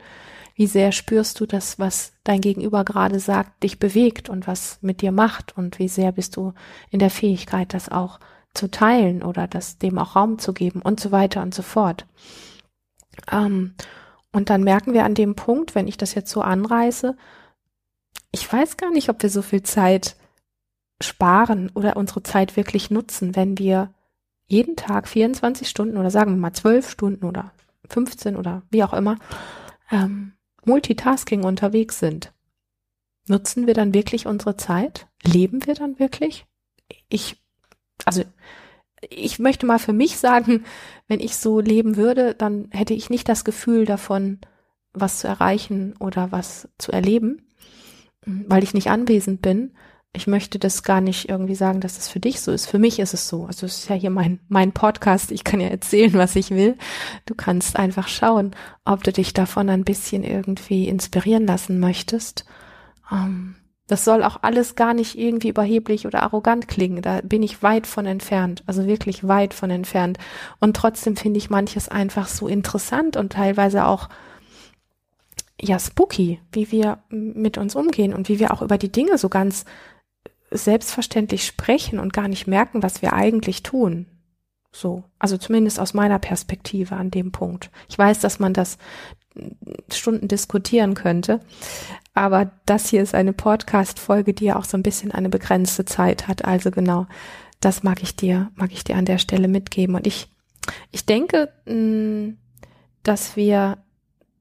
Wie 0.54 0.66
sehr 0.66 0.92
spürst 0.92 1.40
du 1.40 1.46
das, 1.46 1.78
was 1.78 2.12
dein 2.24 2.42
Gegenüber 2.42 2.85
gerade 2.85 3.18
sagt, 3.18 3.62
dich 3.62 3.78
bewegt 3.78 4.28
und 4.28 4.46
was 4.46 4.78
mit 4.82 5.00
dir 5.00 5.11
macht? 5.11 5.56
Und 5.56 5.78
wie 5.78 5.88
sehr 5.88 6.12
bist 6.12 6.37
du 6.37 6.52
in 6.90 6.98
der 6.98 7.08
Fähigkeit, 7.08 7.72
das 7.72 7.88
auch 7.88 8.20
zu 8.54 8.70
teilen 8.70 9.22
oder 9.22 9.46
das 9.46 9.78
dem 9.78 9.98
auch 9.98 10.16
Raum 10.16 10.38
zu 10.38 10.52
geben 10.52 10.82
und 10.82 11.00
so 11.00 11.12
weiter 11.12 11.42
und 11.42 11.54
so 11.54 11.62
fort. 11.62 12.06
Ähm, 13.30 13.74
und 14.32 14.50
dann 14.50 14.64
merken 14.64 14.94
wir 14.94 15.04
an 15.04 15.14
dem 15.14 15.34
Punkt, 15.34 15.74
wenn 15.74 15.88
ich 15.88 15.96
das 15.96 16.14
jetzt 16.14 16.30
so 16.30 16.40
anreiße, 16.40 17.16
ich 18.30 18.50
weiß 18.50 18.78
gar 18.78 18.90
nicht, 18.90 19.10
ob 19.10 19.22
wir 19.22 19.30
so 19.30 19.42
viel 19.42 19.62
Zeit 19.62 20.16
sparen 21.00 21.70
oder 21.74 21.96
unsere 21.96 22.22
Zeit 22.22 22.56
wirklich 22.56 22.90
nutzen, 22.90 23.36
wenn 23.36 23.58
wir 23.58 23.92
jeden 24.46 24.76
Tag 24.76 25.08
24 25.08 25.68
Stunden 25.68 25.96
oder 25.96 26.10
sagen 26.10 26.32
wir 26.32 26.38
mal 26.38 26.52
12 26.52 26.88
Stunden 26.88 27.26
oder 27.26 27.52
15 27.88 28.36
oder 28.36 28.62
wie 28.70 28.84
auch 28.84 28.92
immer 28.92 29.16
ähm, 29.90 30.32
Multitasking 30.64 31.44
unterwegs 31.44 31.98
sind. 31.98 32.32
Nutzen 33.28 33.66
wir 33.66 33.74
dann 33.74 33.94
wirklich 33.94 34.26
unsere 34.26 34.56
Zeit? 34.56 35.06
Leben 35.22 35.66
wir 35.66 35.74
dann 35.74 35.98
wirklich? 35.98 36.46
Ich 37.08 37.41
Also 38.04 38.22
ich 39.10 39.38
möchte 39.38 39.66
mal 39.66 39.78
für 39.78 39.92
mich 39.92 40.18
sagen, 40.18 40.64
wenn 41.08 41.20
ich 41.20 41.36
so 41.36 41.60
leben 41.60 41.96
würde, 41.96 42.34
dann 42.34 42.68
hätte 42.70 42.94
ich 42.94 43.10
nicht 43.10 43.28
das 43.28 43.44
Gefühl 43.44 43.84
davon, 43.84 44.38
was 44.92 45.18
zu 45.18 45.28
erreichen 45.28 45.94
oder 45.98 46.32
was 46.32 46.68
zu 46.78 46.92
erleben, 46.92 47.46
weil 48.26 48.62
ich 48.62 48.74
nicht 48.74 48.90
anwesend 48.90 49.42
bin. 49.42 49.72
Ich 50.14 50.26
möchte 50.26 50.58
das 50.58 50.82
gar 50.82 51.00
nicht 51.00 51.30
irgendwie 51.30 51.54
sagen, 51.54 51.80
dass 51.80 51.96
es 51.96 52.08
für 52.08 52.20
dich 52.20 52.42
so 52.42 52.52
ist. 52.52 52.66
Für 52.66 52.78
mich 52.78 52.98
ist 52.98 53.14
es 53.14 53.28
so. 53.28 53.46
Also 53.46 53.64
es 53.64 53.78
ist 53.78 53.88
ja 53.88 53.96
hier 53.96 54.10
mein, 54.10 54.40
mein 54.48 54.72
Podcast. 54.72 55.32
Ich 55.32 55.42
kann 55.42 55.60
ja 55.60 55.68
erzählen, 55.68 56.12
was 56.12 56.36
ich 56.36 56.50
will. 56.50 56.76
Du 57.24 57.34
kannst 57.34 57.78
einfach 57.78 58.08
schauen, 58.08 58.54
ob 58.84 59.02
du 59.04 59.12
dich 59.12 59.32
davon 59.32 59.70
ein 59.70 59.84
bisschen 59.84 60.22
irgendwie 60.22 60.86
inspirieren 60.86 61.46
lassen 61.46 61.80
möchtest. 61.80 62.44
Ähm, 63.10 63.54
das 63.92 64.07
soll 64.07 64.22
auch 64.22 64.38
alles 64.40 64.74
gar 64.74 64.94
nicht 64.94 65.18
irgendwie 65.18 65.50
überheblich 65.50 66.07
oder 66.07 66.22
arrogant 66.22 66.66
klingen. 66.66 67.02
Da 67.02 67.20
bin 67.20 67.42
ich 67.42 67.62
weit 67.62 67.87
von 67.87 68.07
entfernt, 68.07 68.62
also 68.64 68.87
wirklich 68.87 69.28
weit 69.28 69.52
von 69.52 69.68
entfernt. 69.68 70.16
Und 70.61 70.74
trotzdem 70.74 71.14
finde 71.14 71.37
ich 71.37 71.50
manches 71.50 71.90
einfach 71.90 72.26
so 72.26 72.48
interessant 72.48 73.18
und 73.18 73.35
teilweise 73.35 73.85
auch 73.85 74.09
ja 75.61 75.78
spooky, 75.78 76.40
wie 76.52 76.72
wir 76.72 77.00
mit 77.11 77.59
uns 77.59 77.76
umgehen 77.76 78.14
und 78.14 78.31
wie 78.31 78.38
wir 78.38 78.55
auch 78.55 78.62
über 78.62 78.78
die 78.78 78.90
Dinge 78.90 79.18
so 79.18 79.28
ganz 79.28 79.66
selbstverständlich 80.50 81.44
sprechen 81.44 81.98
und 81.98 82.14
gar 82.14 82.28
nicht 82.28 82.46
merken, 82.46 82.83
was 82.83 83.02
wir 83.02 83.12
eigentlich 83.12 83.62
tun. 83.62 84.07
So, 84.72 85.05
also 85.18 85.37
zumindest 85.37 85.78
aus 85.78 85.92
meiner 85.92 86.18
Perspektive 86.18 86.96
an 86.96 87.11
dem 87.11 87.31
Punkt. 87.31 87.70
Ich 87.90 87.98
weiß, 87.98 88.20
dass 88.20 88.38
man 88.38 88.55
das 88.55 88.78
Stunden 89.90 90.29
diskutieren 90.29 90.95
könnte, 90.95 91.40
aber 92.14 92.51
das 92.66 92.88
hier 92.88 93.03
ist 93.03 93.14
eine 93.14 93.33
Podcast-Folge, 93.33 94.35
die 94.35 94.47
ja 94.47 94.57
auch 94.57 94.64
so 94.64 94.77
ein 94.77 94.83
bisschen 94.83 95.12
eine 95.12 95.29
begrenzte 95.29 95.85
Zeit 95.85 96.29
hat. 96.29 96.45
Also 96.45 96.71
genau, 96.71 97.07
das 97.61 97.83
mag 97.83 98.03
ich 98.03 98.16
dir, 98.16 98.51
mag 98.55 98.73
ich 98.73 98.85
dir 98.85 98.97
an 98.97 99.07
der 99.07 99.18
Stelle 99.18 99.49
mitgeben. 99.49 99.95
Und 99.95 100.07
ich, 100.07 100.29
ich 100.90 101.07
denke, 101.07 101.51
mm, 101.64 102.37
dass 103.03 103.37
wir 103.37 103.79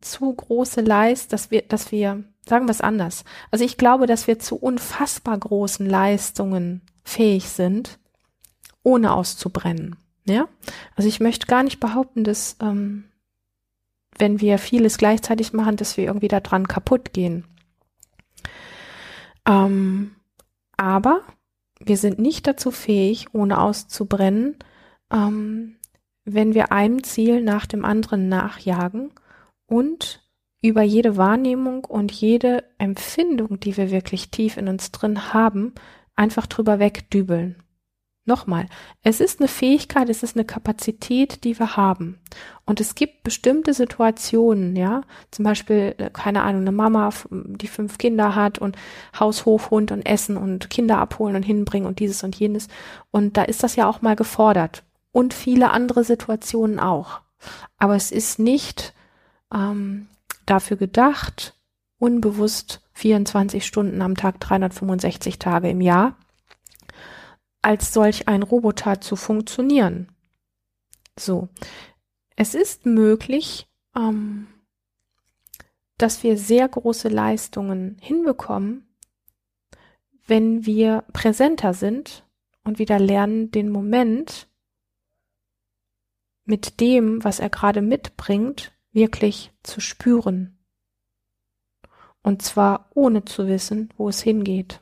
zu 0.01 0.33
große 0.33 0.81
Leist, 0.81 1.31
dass 1.31 1.51
wir, 1.51 1.61
dass 1.61 1.91
wir, 1.91 2.23
sagen 2.45 2.65
wir 2.65 2.71
es 2.71 2.81
anders. 2.81 3.23
Also 3.51 3.63
ich 3.63 3.77
glaube, 3.77 4.07
dass 4.07 4.27
wir 4.27 4.39
zu 4.39 4.55
unfassbar 4.55 5.37
großen 5.37 5.85
Leistungen 5.85 6.81
fähig 7.03 7.49
sind, 7.49 7.99
ohne 8.83 9.13
auszubrennen. 9.13 9.95
Ja, 10.25 10.47
also 10.95 11.07
ich 11.07 11.19
möchte 11.19 11.47
gar 11.47 11.63
nicht 11.63 11.79
behaupten, 11.79 12.23
dass 12.23 12.57
ähm, 12.61 13.05
wenn 14.17 14.39
wir 14.39 14.57
vieles 14.57 14.97
gleichzeitig 14.97 15.53
machen, 15.53 15.77
dass 15.77 15.97
wir 15.97 16.05
irgendwie 16.05 16.27
daran 16.27 16.67
kaputt 16.67 17.13
gehen. 17.13 17.45
Ähm, 19.47 20.15
aber 20.77 21.21
wir 21.79 21.97
sind 21.97 22.19
nicht 22.19 22.47
dazu 22.47 22.71
fähig, 22.71 23.33
ohne 23.33 23.59
auszubrennen, 23.59 24.57
ähm, 25.11 25.75
wenn 26.23 26.53
wir 26.53 26.71
einem 26.71 27.03
Ziel 27.03 27.41
nach 27.41 27.65
dem 27.65 27.83
anderen 27.83 28.29
nachjagen 28.29 29.11
und 29.65 30.23
über 30.61 30.83
jede 30.83 31.17
Wahrnehmung 31.17 31.85
und 31.85 32.11
jede 32.11 32.63
Empfindung, 32.77 33.59
die 33.59 33.77
wir 33.77 33.89
wirklich 33.89 34.29
tief 34.29 34.57
in 34.57 34.67
uns 34.67 34.91
drin 34.91 35.33
haben, 35.33 35.73
einfach 36.15 36.45
drüber 36.45 36.77
wegdübeln. 36.77 37.63
Nochmal, 38.23 38.67
es 39.01 39.19
ist 39.19 39.39
eine 39.39 39.47
Fähigkeit, 39.47 40.07
es 40.07 40.21
ist 40.21 40.35
eine 40.35 40.45
Kapazität, 40.45 41.43
die 41.43 41.57
wir 41.57 41.75
haben. 41.75 42.19
Und 42.65 42.79
es 42.79 42.93
gibt 42.93 43.23
bestimmte 43.23 43.73
Situationen, 43.73 44.75
ja, 44.75 45.01
zum 45.31 45.43
Beispiel, 45.43 45.95
äh, 45.97 46.11
keine 46.11 46.43
Ahnung, 46.43 46.61
eine 46.61 46.71
Mama, 46.71 47.09
die 47.31 47.67
fünf 47.67 47.97
Kinder 47.97 48.35
hat 48.35 48.59
und 48.59 48.77
Haus, 49.19 49.45
Hund 49.45 49.91
und 49.91 50.05
Essen 50.05 50.37
und 50.37 50.69
Kinder 50.69 50.99
abholen 50.99 51.35
und 51.35 51.41
hinbringen 51.41 51.87
und 51.87 51.97
dieses 51.97 52.23
und 52.23 52.35
jenes. 52.35 52.67
Und 53.09 53.37
da 53.37 53.43
ist 53.43 53.63
das 53.63 53.75
ja 53.75 53.89
auch 53.89 54.03
mal 54.03 54.15
gefordert. 54.15 54.83
Und 55.11 55.33
viele 55.33 55.71
andere 55.71 56.03
Situationen 56.03 56.79
auch. 56.79 57.21
Aber 57.79 57.95
es 57.95 58.11
ist 58.11 58.37
nicht 58.37 58.93
ähm, 59.51 60.07
dafür 60.45 60.77
gedacht, 60.77 61.55
unbewusst 61.97 62.81
24 62.93 63.65
Stunden 63.65 64.03
am 64.03 64.15
Tag, 64.15 64.39
365 64.39 65.39
Tage 65.39 65.69
im 65.69 65.81
Jahr 65.81 66.15
als 67.61 67.93
solch 67.93 68.27
ein 68.27 68.43
Roboter 68.43 69.01
zu 69.01 69.15
funktionieren. 69.15 70.11
So, 71.17 71.49
es 72.35 72.55
ist 72.55 72.85
möglich, 72.85 73.67
ähm, 73.95 74.47
dass 75.97 76.23
wir 76.23 76.37
sehr 76.37 76.67
große 76.67 77.09
Leistungen 77.09 77.97
hinbekommen, 78.01 78.87
wenn 80.25 80.65
wir 80.65 81.03
präsenter 81.13 81.73
sind 81.73 82.25
und 82.63 82.79
wieder 82.79 82.99
lernen, 82.99 83.51
den 83.51 83.69
Moment 83.69 84.47
mit 86.45 86.79
dem, 86.79 87.23
was 87.23 87.39
er 87.39 87.49
gerade 87.49 87.81
mitbringt, 87.81 88.71
wirklich 88.91 89.51
zu 89.63 89.79
spüren. 89.79 90.57
Und 92.23 92.41
zwar 92.41 92.89
ohne 92.93 93.25
zu 93.25 93.47
wissen, 93.47 93.89
wo 93.97 94.09
es 94.09 94.21
hingeht. 94.21 94.80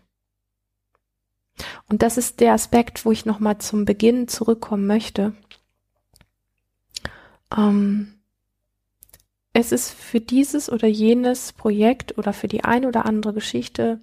Und 1.90 2.02
das 2.02 2.18
ist 2.18 2.40
der 2.40 2.54
Aspekt, 2.54 3.06
wo 3.06 3.12
ich 3.12 3.26
nochmal 3.26 3.58
zum 3.58 3.86
Beginn 3.86 4.28
zurückkommen 4.28 4.88
möchte. 4.88 5.34
Ähm, 7.56 8.20
es 9.54 9.72
ist 9.72 9.92
für 9.92 10.22
dieses 10.22 10.72
oder 10.72 10.88
jenes 10.88 11.54
Projekt 11.54 12.18
oder 12.18 12.34
für 12.34 12.48
die 12.48 12.64
eine 12.64 12.88
oder 12.88 13.06
andere 13.06 13.34
Geschichte 13.34 14.02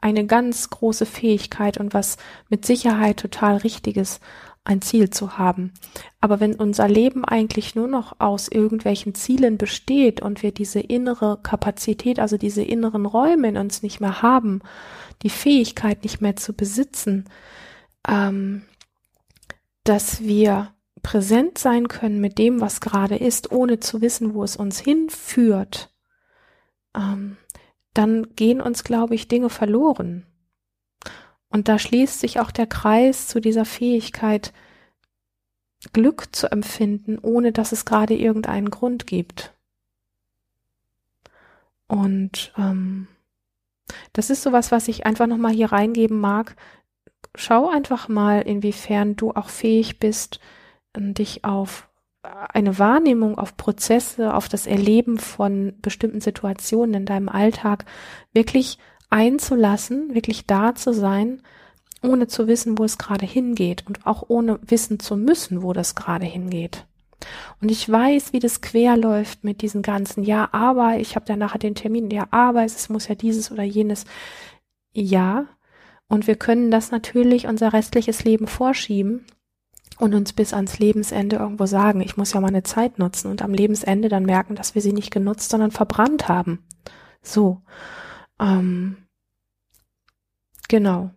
eine 0.00 0.26
ganz 0.26 0.70
große 0.70 1.06
Fähigkeit 1.06 1.78
und 1.78 1.92
was 1.94 2.18
mit 2.48 2.64
Sicherheit 2.64 3.18
total 3.18 3.56
Richtiges, 3.56 4.20
ein 4.64 4.82
Ziel 4.82 5.08
zu 5.10 5.38
haben. 5.38 5.72
Aber 6.20 6.40
wenn 6.40 6.54
unser 6.54 6.88
Leben 6.88 7.24
eigentlich 7.24 7.74
nur 7.74 7.88
noch 7.88 8.20
aus 8.20 8.48
irgendwelchen 8.48 9.14
Zielen 9.14 9.56
besteht 9.56 10.20
und 10.20 10.42
wir 10.42 10.52
diese 10.52 10.80
innere 10.80 11.38
Kapazität, 11.42 12.20
also 12.20 12.36
diese 12.36 12.62
inneren 12.62 13.06
Räume 13.06 13.48
in 13.48 13.56
uns 13.56 13.82
nicht 13.82 14.00
mehr 14.00 14.20
haben, 14.20 14.60
die 15.22 15.30
Fähigkeit 15.30 16.02
nicht 16.02 16.20
mehr 16.20 16.36
zu 16.36 16.52
besitzen, 16.52 17.24
ähm, 18.06 18.62
dass 19.84 20.20
wir 20.20 20.74
präsent 21.02 21.58
sein 21.58 21.88
können 21.88 22.20
mit 22.20 22.38
dem, 22.38 22.60
was 22.60 22.80
gerade 22.80 23.16
ist, 23.16 23.50
ohne 23.52 23.80
zu 23.80 24.00
wissen, 24.00 24.34
wo 24.34 24.44
es 24.44 24.56
uns 24.56 24.78
hinführt, 24.78 25.92
ähm, 26.94 27.36
dann 27.94 28.34
gehen 28.36 28.60
uns, 28.60 28.84
glaube 28.84 29.14
ich, 29.14 29.28
Dinge 29.28 29.50
verloren. 29.50 30.26
Und 31.48 31.68
da 31.68 31.78
schließt 31.78 32.20
sich 32.20 32.40
auch 32.40 32.50
der 32.50 32.66
Kreis 32.66 33.26
zu 33.26 33.40
dieser 33.40 33.64
Fähigkeit, 33.64 34.52
Glück 35.92 36.34
zu 36.34 36.50
empfinden, 36.50 37.18
ohne 37.20 37.52
dass 37.52 37.72
es 37.72 37.84
gerade 37.84 38.14
irgendeinen 38.14 38.70
Grund 38.70 39.06
gibt. 39.06 39.54
Und 41.86 42.52
ähm, 42.58 43.08
das 44.12 44.30
ist 44.30 44.42
sowas, 44.42 44.72
was 44.72 44.88
ich 44.88 45.06
einfach 45.06 45.26
nochmal 45.26 45.52
hier 45.52 45.72
reingeben 45.72 46.20
mag. 46.20 46.56
Schau 47.34 47.68
einfach 47.68 48.08
mal, 48.08 48.42
inwiefern 48.42 49.16
du 49.16 49.32
auch 49.32 49.48
fähig 49.48 49.98
bist, 49.98 50.40
ähm, 50.96 51.14
dich 51.14 51.44
auf 51.44 51.88
eine 52.22 52.78
Wahrnehmung, 52.78 53.38
auf 53.38 53.56
Prozesse, 53.56 54.34
auf 54.34 54.48
das 54.48 54.66
Erleben 54.66 55.18
von 55.18 55.74
bestimmten 55.80 56.20
Situationen 56.20 56.94
in 56.94 57.06
deinem 57.06 57.28
Alltag 57.28 57.84
wirklich 58.32 58.78
einzulassen, 59.10 60.14
wirklich 60.14 60.46
da 60.46 60.74
zu 60.74 60.92
sein, 60.92 61.42
ohne 62.02 62.26
zu 62.26 62.46
wissen, 62.46 62.78
wo 62.78 62.84
es 62.84 62.98
gerade 62.98 63.26
hingeht 63.26 63.84
und 63.86 64.06
auch 64.06 64.24
ohne 64.28 64.58
wissen 64.62 65.00
zu 65.00 65.16
müssen, 65.16 65.62
wo 65.62 65.72
das 65.72 65.94
gerade 65.94 66.26
hingeht. 66.26 66.86
Und 67.60 67.70
ich 67.70 67.90
weiß, 67.90 68.32
wie 68.32 68.38
das 68.38 68.60
quer 68.60 68.96
läuft 68.96 69.44
mit 69.44 69.62
diesen 69.62 69.82
ganzen, 69.82 70.22
ja, 70.22 70.48
aber 70.52 70.98
ich 70.98 71.16
habe 71.16 71.26
dann 71.26 71.40
nachher 71.40 71.58
den 71.58 71.74
Termin, 71.74 72.10
ja, 72.10 72.28
aber 72.30 72.64
es 72.64 72.88
muss 72.88 73.08
ja 73.08 73.14
dieses 73.14 73.50
oder 73.50 73.64
jenes. 73.64 74.04
Ja, 74.92 75.46
und 76.08 76.26
wir 76.26 76.36
können 76.36 76.70
das 76.70 76.90
natürlich 76.90 77.46
unser 77.46 77.72
restliches 77.72 78.24
Leben 78.24 78.46
vorschieben 78.46 79.26
und 79.98 80.14
uns 80.14 80.32
bis 80.32 80.54
ans 80.54 80.78
Lebensende 80.78 81.36
irgendwo 81.36 81.66
sagen, 81.66 82.00
ich 82.00 82.16
muss 82.16 82.32
ja 82.32 82.40
meine 82.40 82.62
Zeit 82.62 82.98
nutzen 82.98 83.30
und 83.30 83.42
am 83.42 83.52
Lebensende 83.52 84.08
dann 84.08 84.24
merken, 84.24 84.54
dass 84.54 84.74
wir 84.74 84.82
sie 84.82 84.92
nicht 84.92 85.10
genutzt, 85.10 85.50
sondern 85.50 85.70
verbrannt 85.70 86.28
haben. 86.28 86.64
So. 87.20 87.62
Ähm, 88.40 88.96
genau. 90.68 91.10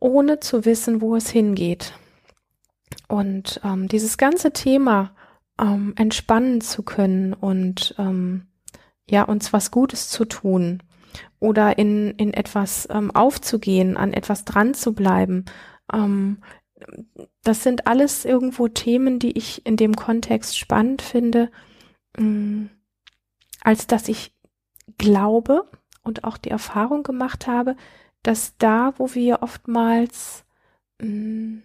Ohne 0.00 0.40
zu 0.40 0.64
wissen, 0.64 1.00
wo 1.00 1.14
es 1.14 1.30
hingeht. 1.30 1.94
Und 3.10 3.60
ähm, 3.64 3.88
dieses 3.88 4.18
ganze 4.18 4.52
Thema 4.52 5.16
ähm, 5.60 5.94
entspannen 5.96 6.60
zu 6.60 6.84
können 6.84 7.32
und 7.32 7.92
ähm, 7.98 8.46
ja, 9.08 9.24
uns 9.24 9.52
was 9.52 9.72
Gutes 9.72 10.08
zu 10.08 10.24
tun 10.24 10.80
oder 11.40 11.76
in, 11.76 12.12
in 12.12 12.32
etwas 12.32 12.86
ähm, 12.88 13.10
aufzugehen, 13.10 13.96
an 13.96 14.12
etwas 14.12 14.44
dran 14.44 14.74
zu 14.74 14.94
bleiben, 14.94 15.44
ähm, 15.92 16.38
das 17.42 17.64
sind 17.64 17.88
alles 17.88 18.24
irgendwo 18.24 18.68
Themen, 18.68 19.18
die 19.18 19.36
ich 19.36 19.66
in 19.66 19.76
dem 19.76 19.96
Kontext 19.96 20.56
spannend 20.56 21.02
finde, 21.02 21.50
ähm, 22.16 22.70
als 23.60 23.88
dass 23.88 24.08
ich 24.08 24.36
glaube 24.98 25.68
und 26.04 26.22
auch 26.22 26.38
die 26.38 26.50
Erfahrung 26.50 27.02
gemacht 27.02 27.48
habe, 27.48 27.74
dass 28.22 28.56
da, 28.56 28.94
wo 28.98 29.14
wir 29.14 29.42
oftmals 29.42 30.44
mh, 31.00 31.08
mm, 31.08 31.62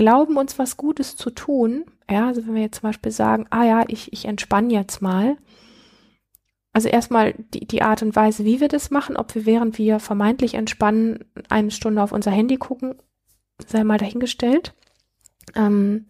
glauben, 0.00 0.38
uns 0.38 0.58
was 0.58 0.78
Gutes 0.78 1.14
zu 1.14 1.28
tun, 1.28 1.84
ja, 2.08 2.28
also 2.28 2.46
wenn 2.46 2.54
wir 2.54 2.62
jetzt 2.62 2.80
zum 2.80 2.88
Beispiel 2.88 3.12
sagen, 3.12 3.46
ah 3.50 3.64
ja, 3.64 3.84
ich, 3.86 4.14
ich 4.14 4.24
entspanne 4.24 4.72
jetzt 4.72 5.02
mal, 5.02 5.36
also 6.72 6.88
erstmal 6.88 7.34
die, 7.52 7.66
die 7.66 7.82
Art 7.82 8.00
und 8.02 8.16
Weise, 8.16 8.46
wie 8.46 8.60
wir 8.60 8.68
das 8.68 8.90
machen, 8.90 9.18
ob 9.18 9.34
wir 9.34 9.44
während 9.44 9.76
wir 9.76 10.00
vermeintlich 10.00 10.54
entspannen, 10.54 11.26
eine 11.50 11.70
Stunde 11.70 12.02
auf 12.02 12.12
unser 12.12 12.30
Handy 12.30 12.56
gucken, 12.56 12.94
sei 13.66 13.84
mal 13.84 13.98
dahingestellt. 13.98 14.74
Ähm, 15.54 16.06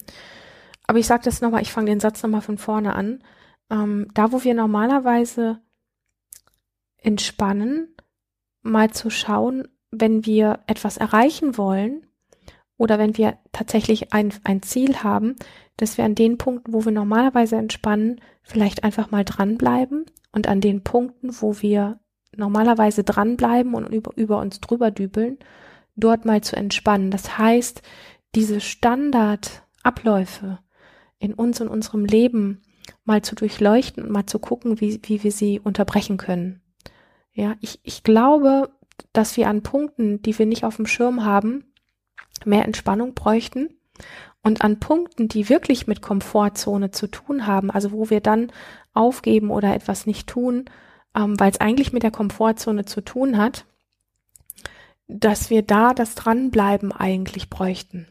aber 0.87 1.01
ich 1.01 1.09
sage 1.09 1.25
das 1.25 1.41
nochmal, 1.41 1.63
ich 1.63 1.73
fange 1.73 1.91
den 1.91 1.99
Satz 1.99 2.23
nochmal 2.23 2.43
von 2.43 2.59
vorne 2.59 2.95
an. 2.95 3.25
Ähm, 3.71 4.07
da, 4.15 4.31
wo 4.31 4.45
wir 4.45 4.55
normalerweise 4.55 5.59
entspannen, 6.99 7.97
mal 8.63 8.93
zu 8.93 9.11
schauen, 9.11 9.67
wenn 9.91 10.25
wir 10.27 10.61
etwas 10.69 10.97
erreichen 10.97 11.59
wollen 11.59 12.07
oder 12.81 12.99
wenn 12.99 13.19
wir 13.19 13.37
tatsächlich 13.53 14.15
ein, 14.15 14.33
ein 14.43 14.63
Ziel 14.63 15.03
haben, 15.03 15.37
dass 15.77 15.99
wir 15.99 16.07
an 16.07 16.15
den 16.15 16.39
Punkten, 16.39 16.73
wo 16.73 16.83
wir 16.87 16.93
normalerweise 16.93 17.57
entspannen, 17.57 18.23
vielleicht 18.43 18.85
einfach 18.85 19.11
mal 19.11 19.23
dranbleiben 19.23 20.07
und 20.33 20.49
an 20.49 20.63
den 20.63 20.83
Punkten, 20.83 21.29
wo 21.43 21.61
wir 21.61 22.01
normalerweise 22.35 23.05
dranbleiben 23.05 23.75
und 23.75 23.87
über, 23.93 24.17
über 24.17 24.39
uns 24.39 24.61
drüber 24.61 24.91
dübeln, 24.91 25.37
dort 25.95 26.25
mal 26.25 26.41
zu 26.41 26.57
entspannen. 26.57 27.11
Das 27.11 27.37
heißt, 27.37 27.83
diese 28.35 28.63
Standardabläufe 28.63 30.61
in 31.19 31.35
uns 31.35 31.61
und 31.61 31.69
unserem 31.69 32.07
Leben 32.07 32.63
mal 33.05 33.21
zu 33.21 33.35
durchleuchten 33.35 34.03
und 34.05 34.11
mal 34.11 34.25
zu 34.25 34.39
gucken, 34.39 34.81
wie, 34.81 34.99
wie 35.03 35.23
wir 35.23 35.33
sie 35.33 35.61
unterbrechen 35.61 36.17
können. 36.17 36.63
Ja, 37.35 37.57
ich, 37.61 37.79
ich 37.83 38.05
glaube, 38.05 38.71
dass 39.13 39.37
wir 39.37 39.49
an 39.49 39.63
Punkten, 39.63 40.23
die 40.23 40.39
wir 40.39 40.47
nicht 40.47 40.65
auf 40.65 40.77
dem 40.77 40.87
Schirm 40.87 41.27
haben, 41.27 41.70
mehr 42.47 42.65
Entspannung 42.65 43.15
bräuchten 43.15 43.71
und 44.43 44.63
an 44.63 44.81
Punkten, 44.81 45.29
die 45.29 45.49
wirklich 45.49 45.87
mit 45.87 46.03
Komfortzone 46.03 46.91
zu 46.91 47.07
tun 47.07 47.47
haben, 47.47 47.71
also 47.71 47.93
wo 47.93 48.11
wir 48.11 48.21
dann 48.21 48.53
aufgeben 48.95 49.51
oder 49.51 49.75
etwas 49.75 50.07
nicht 50.07 50.29
tun, 50.29 50.65
ähm, 51.15 51.39
weil 51.39 51.51
es 51.51 51.61
eigentlich 51.61 51.93
mit 51.93 52.03
der 52.03 52.11
Komfortzone 52.11 52.85
zu 52.85 53.01
tun 53.01 53.37
hat, 53.37 53.67
dass 55.07 55.51
wir 55.51 55.63
da 55.63 55.93
das 55.93 56.15
Dranbleiben 56.15 56.93
eigentlich 56.93 57.51
bräuchten. 57.51 58.07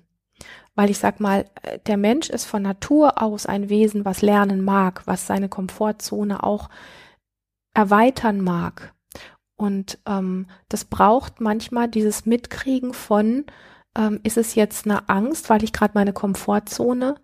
Weil 0.75 0.89
ich 0.89 0.99
sag 0.99 1.19
mal, 1.19 1.45
äh, 1.63 1.79
der 1.87 1.97
Mensch 1.97 2.29
ist 2.29 2.45
von 2.45 2.61
Natur 2.61 3.21
aus 3.21 3.45
ein 3.45 3.69
Wesen, 3.69 4.05
was 4.05 4.21
lernen 4.21 4.63
mag, 4.63 5.01
was 5.05 5.27
seine 5.27 5.49
Komfortzone 5.49 6.43
auch 6.43 6.69
erweitern 7.73 8.41
mag. 8.41 8.93
Und 9.55 9.99
ähm, 10.05 10.47
das 10.69 10.85
braucht 10.85 11.41
manchmal 11.41 11.89
dieses 11.89 12.25
Mitkriegen 12.25 12.93
von, 12.93 13.45
ähm, 13.97 14.19
ist 14.23 14.37
es 14.37 14.55
jetzt 14.55 14.85
eine 14.85 15.09
Angst, 15.09 15.49
weil 15.49 15.63
ich 15.63 15.73
gerade 15.73 15.91
meine 15.95 16.13
Komfortzone 16.13 17.15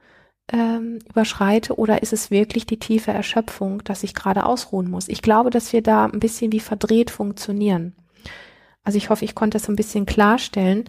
ähm, 0.51 0.99
überschreite 1.09 1.77
oder 1.77 2.03
ist 2.03 2.13
es 2.13 2.31
wirklich 2.31 2.65
die 2.65 2.79
tiefe 2.79 3.11
Erschöpfung, 3.11 3.83
dass 3.83 4.03
ich 4.03 4.13
gerade 4.13 4.45
ausruhen 4.45 4.89
muss? 4.89 5.07
Ich 5.07 5.21
glaube, 5.21 5.49
dass 5.49 5.73
wir 5.73 5.81
da 5.81 6.05
ein 6.05 6.19
bisschen 6.19 6.51
wie 6.51 6.59
verdreht 6.59 7.11
funktionieren. 7.11 7.95
Also 8.83 8.97
ich 8.97 9.09
hoffe, 9.09 9.25
ich 9.25 9.35
konnte 9.35 9.57
das 9.57 9.67
ein 9.67 9.75
bisschen 9.75 10.05
klarstellen, 10.05 10.85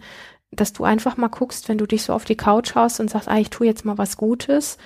dass 0.51 0.73
du 0.73 0.83
einfach 0.83 1.17
mal 1.17 1.27
guckst, 1.27 1.67
wenn 1.67 1.77
du 1.77 1.85
dich 1.85 2.03
so 2.03 2.13
auf 2.13 2.25
die 2.25 2.37
Couch 2.37 2.75
haust 2.75 2.99
und 2.99 3.09
sagst, 3.09 3.27
ah, 3.27 3.39
ich 3.39 3.49
tue 3.49 3.67
jetzt 3.67 3.85
mal 3.85 3.97
was 3.97 4.17
Gutes. 4.17 4.77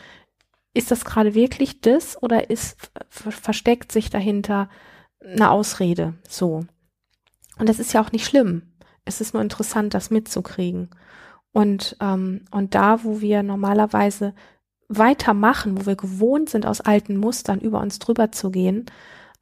Ist 0.73 0.89
das 0.89 1.03
gerade 1.03 1.35
wirklich 1.35 1.81
das 1.81 2.21
oder 2.23 2.49
ist 2.49 2.77
versteckt 3.09 3.91
sich 3.91 4.09
dahinter 4.09 4.69
eine 5.19 5.51
Ausrede? 5.51 6.15
So. 6.27 6.65
Und 7.59 7.69
das 7.69 7.79
ist 7.79 7.93
ja 7.93 8.01
auch 8.01 8.13
nicht 8.13 8.25
schlimm. 8.25 8.70
Es 9.05 9.21
ist 9.21 9.33
nur 9.33 9.41
interessant, 9.41 9.93
das 9.93 10.09
mitzukriegen. 10.09 10.89
Und, 11.51 11.97
ähm, 11.99 12.45
und 12.51 12.75
da, 12.75 13.03
wo 13.03 13.21
wir 13.21 13.43
normalerweise 13.43 14.33
weitermachen, 14.87 15.77
wo 15.79 15.85
wir 15.85 15.95
gewohnt 15.95 16.49
sind, 16.49 16.65
aus 16.65 16.81
alten 16.81 17.17
Mustern 17.17 17.59
über 17.59 17.79
uns 17.79 17.99
drüber 17.99 18.31
zu 18.31 18.51
gehen, 18.51 18.85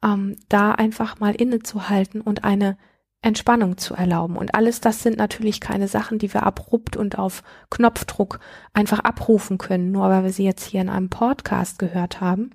ähm, 0.02 0.36
da 0.48 0.72
einfach 0.72 1.20
mal 1.20 1.34
innezuhalten 1.34 2.20
und 2.20 2.44
eine 2.44 2.76
Entspannung 3.22 3.76
zu 3.76 3.94
erlauben. 3.94 4.36
Und 4.36 4.54
alles 4.54 4.80
das 4.80 5.02
sind 5.02 5.18
natürlich 5.18 5.60
keine 5.60 5.88
Sachen, 5.88 6.18
die 6.18 6.32
wir 6.32 6.44
abrupt 6.44 6.96
und 6.96 7.18
auf 7.18 7.42
Knopfdruck 7.68 8.40
einfach 8.72 9.00
abrufen 9.00 9.58
können, 9.58 9.92
nur 9.92 10.08
weil 10.08 10.24
wir 10.24 10.32
sie 10.32 10.44
jetzt 10.44 10.64
hier 10.64 10.80
in 10.80 10.88
einem 10.88 11.10
Podcast 11.10 11.78
gehört 11.78 12.20
haben. 12.20 12.50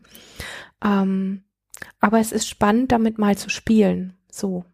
Ähm, 0.84 1.44
aber 2.00 2.20
es 2.20 2.32
ist 2.32 2.48
spannend, 2.48 2.92
damit 2.92 3.18
mal 3.18 3.38
zu 3.38 3.50
spielen. 3.50 4.18
So. 4.32 4.66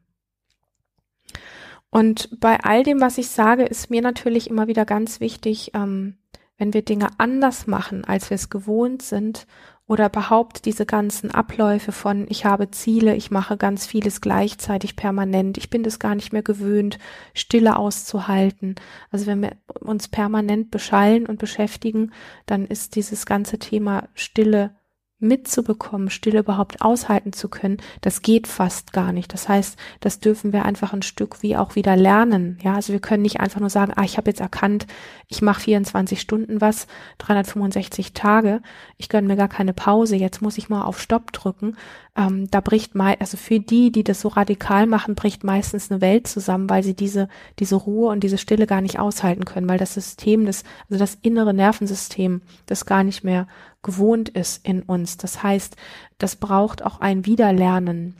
Und 1.91 2.39
bei 2.39 2.59
all 2.63 2.83
dem, 2.83 3.01
was 3.01 3.17
ich 3.17 3.29
sage, 3.29 3.63
ist 3.63 3.89
mir 3.89 4.01
natürlich 4.01 4.49
immer 4.49 4.67
wieder 4.67 4.85
ganz 4.85 5.19
wichtig, 5.19 5.71
ähm, 5.75 6.15
wenn 6.57 6.73
wir 6.73 6.83
Dinge 6.83 7.09
anders 7.17 7.67
machen, 7.67 8.05
als 8.05 8.29
wir 8.29 8.35
es 8.35 8.49
gewohnt 8.49 9.01
sind, 9.01 9.45
oder 9.91 10.05
überhaupt 10.05 10.63
diese 10.63 10.85
ganzen 10.85 11.31
Abläufe 11.31 11.91
von, 11.91 12.25
ich 12.29 12.45
habe 12.45 12.71
Ziele, 12.71 13.13
ich 13.13 13.29
mache 13.29 13.57
ganz 13.57 13.85
vieles 13.85 14.21
gleichzeitig 14.21 14.95
permanent, 14.95 15.57
ich 15.57 15.69
bin 15.69 15.83
das 15.83 15.99
gar 15.99 16.15
nicht 16.15 16.31
mehr 16.31 16.43
gewöhnt, 16.43 16.97
Stille 17.33 17.75
auszuhalten. 17.75 18.75
Also 19.09 19.25
wenn 19.25 19.41
wir 19.41 19.57
uns 19.81 20.07
permanent 20.07 20.71
beschallen 20.71 21.25
und 21.25 21.39
beschäftigen, 21.39 22.13
dann 22.45 22.67
ist 22.67 22.95
dieses 22.95 23.25
ganze 23.25 23.59
Thema 23.59 24.07
Stille 24.13 24.73
mitzubekommen, 25.21 26.09
Stille 26.09 26.39
überhaupt 26.39 26.81
aushalten 26.81 27.33
zu 27.33 27.47
können, 27.47 27.77
das 28.01 28.21
geht 28.21 28.47
fast 28.47 28.93
gar 28.93 29.11
nicht. 29.11 29.33
Das 29.33 29.47
heißt, 29.47 29.77
das 29.99 30.19
dürfen 30.19 30.53
wir 30.53 30.65
einfach 30.65 30.93
ein 30.93 31.01
Stück 31.01 31.41
wie 31.41 31.55
auch 31.55 31.75
wieder 31.75 31.95
lernen. 31.95 32.57
Ja, 32.63 32.75
also 32.75 32.93
wir 32.93 32.99
können 32.99 33.21
nicht 33.21 33.39
einfach 33.39 33.59
nur 33.59 33.69
sagen, 33.69 33.93
ah, 33.95 34.03
ich 34.03 34.17
habe 34.17 34.29
jetzt 34.29 34.41
erkannt, 34.41 34.87
ich 35.27 35.41
mache 35.41 35.61
24 35.61 36.19
Stunden 36.19 36.61
was, 36.61 36.87
365 37.19 38.13
Tage, 38.13 38.61
ich 38.97 39.09
gönne 39.09 39.27
mir 39.27 39.35
gar 39.37 39.47
keine 39.47 39.73
Pause, 39.73 40.15
jetzt 40.15 40.41
muss 40.41 40.57
ich 40.57 40.69
mal 40.69 40.83
auf 40.83 40.99
Stopp 40.99 41.31
drücken. 41.31 41.77
Ähm, 42.17 42.51
da 42.51 42.59
bricht 42.59 42.93
mal, 42.93 43.15
also 43.19 43.37
für 43.37 43.59
die, 43.59 43.91
die 43.91 44.03
das 44.03 44.19
so 44.19 44.27
radikal 44.27 44.85
machen, 44.85 45.15
bricht 45.15 45.45
meistens 45.45 45.89
eine 45.89 46.01
Welt 46.01 46.27
zusammen, 46.27 46.69
weil 46.69 46.83
sie 46.83 46.93
diese, 46.93 47.29
diese 47.59 47.75
Ruhe 47.75 48.09
und 48.11 48.21
diese 48.21 48.37
Stille 48.37 48.67
gar 48.67 48.81
nicht 48.81 48.99
aushalten 48.99 49.45
können, 49.45 49.69
weil 49.69 49.77
das 49.77 49.93
System, 49.93 50.45
das, 50.45 50.63
also 50.89 50.99
das 50.99 51.17
innere 51.21 51.53
Nervensystem, 51.53 52.41
das 52.65 52.85
gar 52.85 53.05
nicht 53.05 53.23
mehr 53.23 53.47
gewohnt 53.81 54.29
ist 54.29 54.65
in 54.65 54.83
uns. 54.83 55.17
Das 55.17 55.43
heißt, 55.43 55.75
das 56.17 56.35
braucht 56.35 56.83
auch 56.83 56.99
ein 56.99 57.25
Wiederlernen 57.25 58.15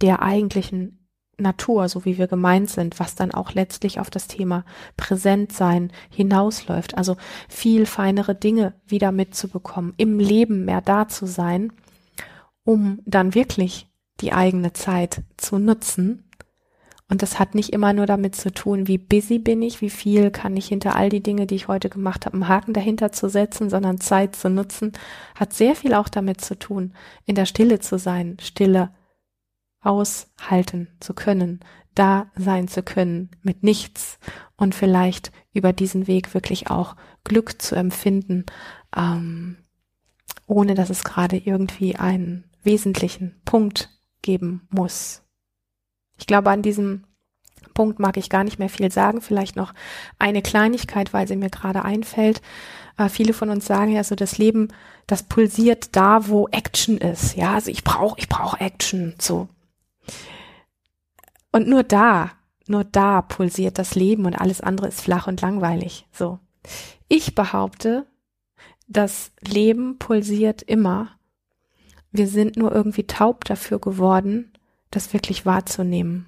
der 0.00 0.22
eigentlichen 0.22 1.02
Natur, 1.38 1.88
so 1.88 2.04
wie 2.04 2.18
wir 2.18 2.26
gemeint 2.26 2.70
sind, 2.70 3.00
was 3.00 3.14
dann 3.14 3.32
auch 3.32 3.52
letztlich 3.52 4.00
auf 4.00 4.10
das 4.10 4.28
Thema 4.28 4.64
Präsentsein 4.96 5.92
hinausläuft. 6.10 6.96
Also 6.96 7.16
viel 7.48 7.86
feinere 7.86 8.34
Dinge 8.34 8.74
wieder 8.86 9.12
mitzubekommen, 9.12 9.94
im 9.96 10.18
Leben 10.18 10.64
mehr 10.64 10.80
da 10.80 11.08
zu 11.08 11.26
sein, 11.26 11.72
um 12.64 13.00
dann 13.04 13.34
wirklich 13.34 13.88
die 14.20 14.32
eigene 14.32 14.72
Zeit 14.72 15.22
zu 15.36 15.58
nutzen 15.58 16.30
und 17.12 17.20
das 17.20 17.38
hat 17.38 17.54
nicht 17.54 17.74
immer 17.74 17.92
nur 17.92 18.06
damit 18.06 18.34
zu 18.34 18.50
tun, 18.50 18.88
wie 18.88 18.96
busy 18.96 19.38
bin 19.38 19.60
ich, 19.60 19.82
wie 19.82 19.90
viel 19.90 20.30
kann 20.30 20.56
ich 20.56 20.68
hinter 20.68 20.96
all 20.96 21.10
die 21.10 21.22
Dinge, 21.22 21.46
die 21.46 21.56
ich 21.56 21.68
heute 21.68 21.90
gemacht 21.90 22.24
habe, 22.24 22.36
einen 22.36 22.48
Haken 22.48 22.72
dahinter 22.72 23.12
zu 23.12 23.28
setzen, 23.28 23.68
sondern 23.68 24.00
Zeit 24.00 24.34
zu 24.34 24.48
nutzen, 24.48 24.92
hat 25.34 25.52
sehr 25.52 25.76
viel 25.76 25.92
auch 25.92 26.08
damit 26.08 26.40
zu 26.40 26.58
tun, 26.58 26.94
in 27.26 27.34
der 27.34 27.44
Stille 27.44 27.80
zu 27.80 27.98
sein, 27.98 28.38
Stille 28.40 28.94
aushalten 29.82 30.88
zu 31.00 31.12
können, 31.12 31.60
da 31.94 32.30
sein 32.34 32.66
zu 32.66 32.82
können 32.82 33.28
mit 33.42 33.62
nichts 33.62 34.18
und 34.56 34.74
vielleicht 34.74 35.32
über 35.52 35.74
diesen 35.74 36.06
Weg 36.06 36.32
wirklich 36.32 36.70
auch 36.70 36.96
Glück 37.24 37.60
zu 37.60 37.74
empfinden, 37.74 38.46
ähm, 38.96 39.58
ohne 40.46 40.72
dass 40.72 40.88
es 40.88 41.04
gerade 41.04 41.36
irgendwie 41.36 41.94
einen 41.94 42.44
wesentlichen 42.62 43.38
Punkt 43.44 43.90
geben 44.22 44.66
muss. 44.70 45.21
Ich 46.18 46.26
glaube, 46.26 46.50
an 46.50 46.62
diesem 46.62 47.04
Punkt 47.74 47.98
mag 47.98 48.16
ich 48.16 48.30
gar 48.30 48.44
nicht 48.44 48.58
mehr 48.58 48.68
viel 48.68 48.90
sagen. 48.92 49.20
Vielleicht 49.20 49.56
noch 49.56 49.74
eine 50.18 50.42
Kleinigkeit, 50.42 51.12
weil 51.12 51.26
sie 51.26 51.36
mir 51.36 51.50
gerade 51.50 51.84
einfällt. 51.84 52.42
Äh, 52.98 53.08
viele 53.08 53.32
von 53.32 53.50
uns 53.50 53.66
sagen 53.66 53.92
ja 53.92 54.04
so, 54.04 54.14
das 54.14 54.38
Leben, 54.38 54.68
das 55.06 55.22
pulsiert 55.22 55.96
da, 55.96 56.28
wo 56.28 56.48
Action 56.48 56.98
ist. 56.98 57.36
Ja, 57.36 57.54
also 57.54 57.70
ich 57.70 57.84
brauche, 57.84 58.18
ich 58.18 58.28
brauche 58.28 58.60
Action. 58.60 59.14
So. 59.18 59.48
Und 61.50 61.68
nur 61.68 61.82
da, 61.82 62.30
nur 62.66 62.84
da 62.84 63.22
pulsiert 63.22 63.78
das 63.78 63.94
Leben 63.94 64.24
und 64.24 64.34
alles 64.34 64.60
andere 64.60 64.88
ist 64.88 65.00
flach 65.00 65.26
und 65.26 65.40
langweilig. 65.40 66.06
So. 66.12 66.38
Ich 67.08 67.34
behaupte, 67.34 68.06
das 68.88 69.32
Leben 69.40 69.98
pulsiert 69.98 70.62
immer. 70.62 71.10
Wir 72.10 72.28
sind 72.28 72.56
nur 72.56 72.72
irgendwie 72.72 73.06
taub 73.06 73.44
dafür 73.44 73.78
geworden, 73.78 74.51
das 74.92 75.12
wirklich 75.12 75.44
wahrzunehmen. 75.44 76.26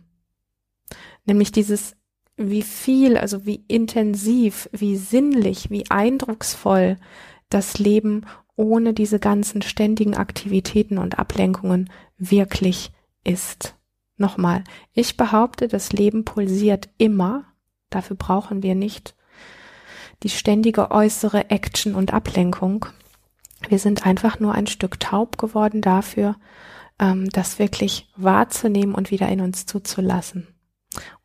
Nämlich 1.24 1.52
dieses, 1.52 1.96
wie 2.36 2.62
viel, 2.62 3.16
also 3.16 3.46
wie 3.46 3.64
intensiv, 3.68 4.68
wie 4.72 4.96
sinnlich, 4.96 5.70
wie 5.70 5.90
eindrucksvoll 5.90 6.98
das 7.48 7.78
Leben 7.78 8.26
ohne 8.56 8.92
diese 8.92 9.18
ganzen 9.18 9.62
ständigen 9.62 10.16
Aktivitäten 10.16 10.98
und 10.98 11.18
Ablenkungen 11.18 11.90
wirklich 12.18 12.92
ist. 13.24 13.76
Nochmal, 14.16 14.62
ich 14.92 15.16
behaupte, 15.16 15.66
das 15.66 15.92
Leben 15.92 16.24
pulsiert 16.24 16.88
immer. 16.98 17.44
Dafür 17.90 18.16
brauchen 18.16 18.62
wir 18.62 18.74
nicht 18.74 19.14
die 20.22 20.30
ständige 20.30 20.90
äußere 20.90 21.50
Action 21.50 21.94
und 21.94 22.12
Ablenkung. 22.12 22.86
Wir 23.68 23.78
sind 23.78 24.06
einfach 24.06 24.40
nur 24.40 24.54
ein 24.54 24.66
Stück 24.66 25.00
taub 25.00 25.36
geworden 25.36 25.80
dafür, 25.80 26.36
ähm, 26.98 27.28
das 27.30 27.58
wirklich 27.58 28.08
wahrzunehmen 28.16 28.94
und 28.94 29.10
wieder 29.10 29.28
in 29.28 29.40
uns 29.40 29.66
zuzulassen. 29.66 30.48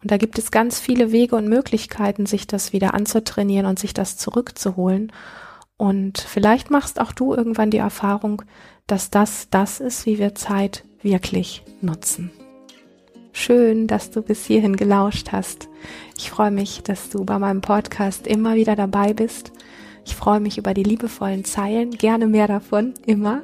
Und 0.01 0.11
da 0.11 0.17
gibt 0.17 0.39
es 0.39 0.51
ganz 0.51 0.79
viele 0.79 1.11
Wege 1.11 1.35
und 1.35 1.47
Möglichkeiten, 1.47 2.25
sich 2.25 2.47
das 2.47 2.73
wieder 2.73 2.93
anzutrainieren 2.93 3.65
und 3.65 3.77
sich 3.77 3.93
das 3.93 4.17
zurückzuholen. 4.17 5.11
Und 5.77 6.17
vielleicht 6.17 6.71
machst 6.71 6.99
auch 6.99 7.11
du 7.11 7.33
irgendwann 7.33 7.71
die 7.71 7.77
Erfahrung, 7.77 8.41
dass 8.87 9.11
das 9.11 9.49
das 9.49 9.79
ist, 9.79 10.05
wie 10.05 10.19
wir 10.19 10.35
Zeit 10.35 10.83
wirklich 11.01 11.63
nutzen. 11.81 12.31
Schön, 13.31 13.87
dass 13.87 14.09
du 14.11 14.21
bis 14.21 14.45
hierhin 14.45 14.75
gelauscht 14.75 15.31
hast. 15.31 15.69
Ich 16.17 16.31
freue 16.31 16.51
mich, 16.51 16.81
dass 16.83 17.09
du 17.09 17.23
bei 17.23 17.39
meinem 17.39 17.61
Podcast 17.61 18.27
immer 18.27 18.55
wieder 18.55 18.75
dabei 18.75 19.13
bist. 19.13 19.53
Ich 20.05 20.15
freue 20.15 20.39
mich 20.39 20.57
über 20.57 20.73
die 20.73 20.83
liebevollen 20.83 21.45
Zeilen, 21.45 21.91
gerne 21.91 22.27
mehr 22.27 22.47
davon, 22.47 22.95
immer. 23.05 23.43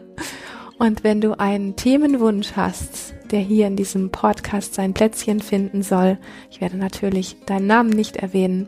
Und 0.77 1.03
wenn 1.03 1.21
du 1.21 1.39
einen 1.39 1.75
Themenwunsch 1.75 2.53
hast, 2.55 3.13
der 3.31 3.39
hier 3.39 3.67
in 3.67 3.75
diesem 3.75 4.09
Podcast 4.09 4.73
sein 4.73 4.93
Plätzchen 4.93 5.39
finden 5.39 5.83
soll, 5.83 6.17
ich 6.51 6.61
werde 6.61 6.77
natürlich 6.77 7.37
deinen 7.45 7.67
Namen 7.67 7.89
nicht 7.89 8.17
erwähnen, 8.17 8.67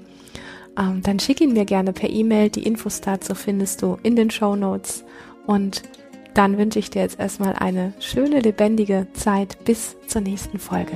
ähm, 0.77 1.01
dann 1.03 1.19
schick 1.19 1.41
ihn 1.41 1.53
mir 1.53 1.65
gerne 1.65 1.91
per 1.91 2.09
E-Mail. 2.09 2.49
Die 2.49 2.63
Infos 2.63 3.01
dazu 3.01 3.35
findest 3.35 3.81
du 3.81 3.97
in 4.03 4.15
den 4.15 4.31
Show 4.31 4.55
Notes. 4.55 5.03
Und 5.45 5.83
dann 6.33 6.57
wünsche 6.57 6.79
ich 6.79 6.89
dir 6.89 7.01
jetzt 7.01 7.19
erstmal 7.19 7.53
eine 7.53 7.93
schöne, 7.99 8.39
lebendige 8.39 9.07
Zeit 9.13 9.63
bis 9.65 9.97
zur 10.07 10.21
nächsten 10.21 10.59
Folge. 10.59 10.93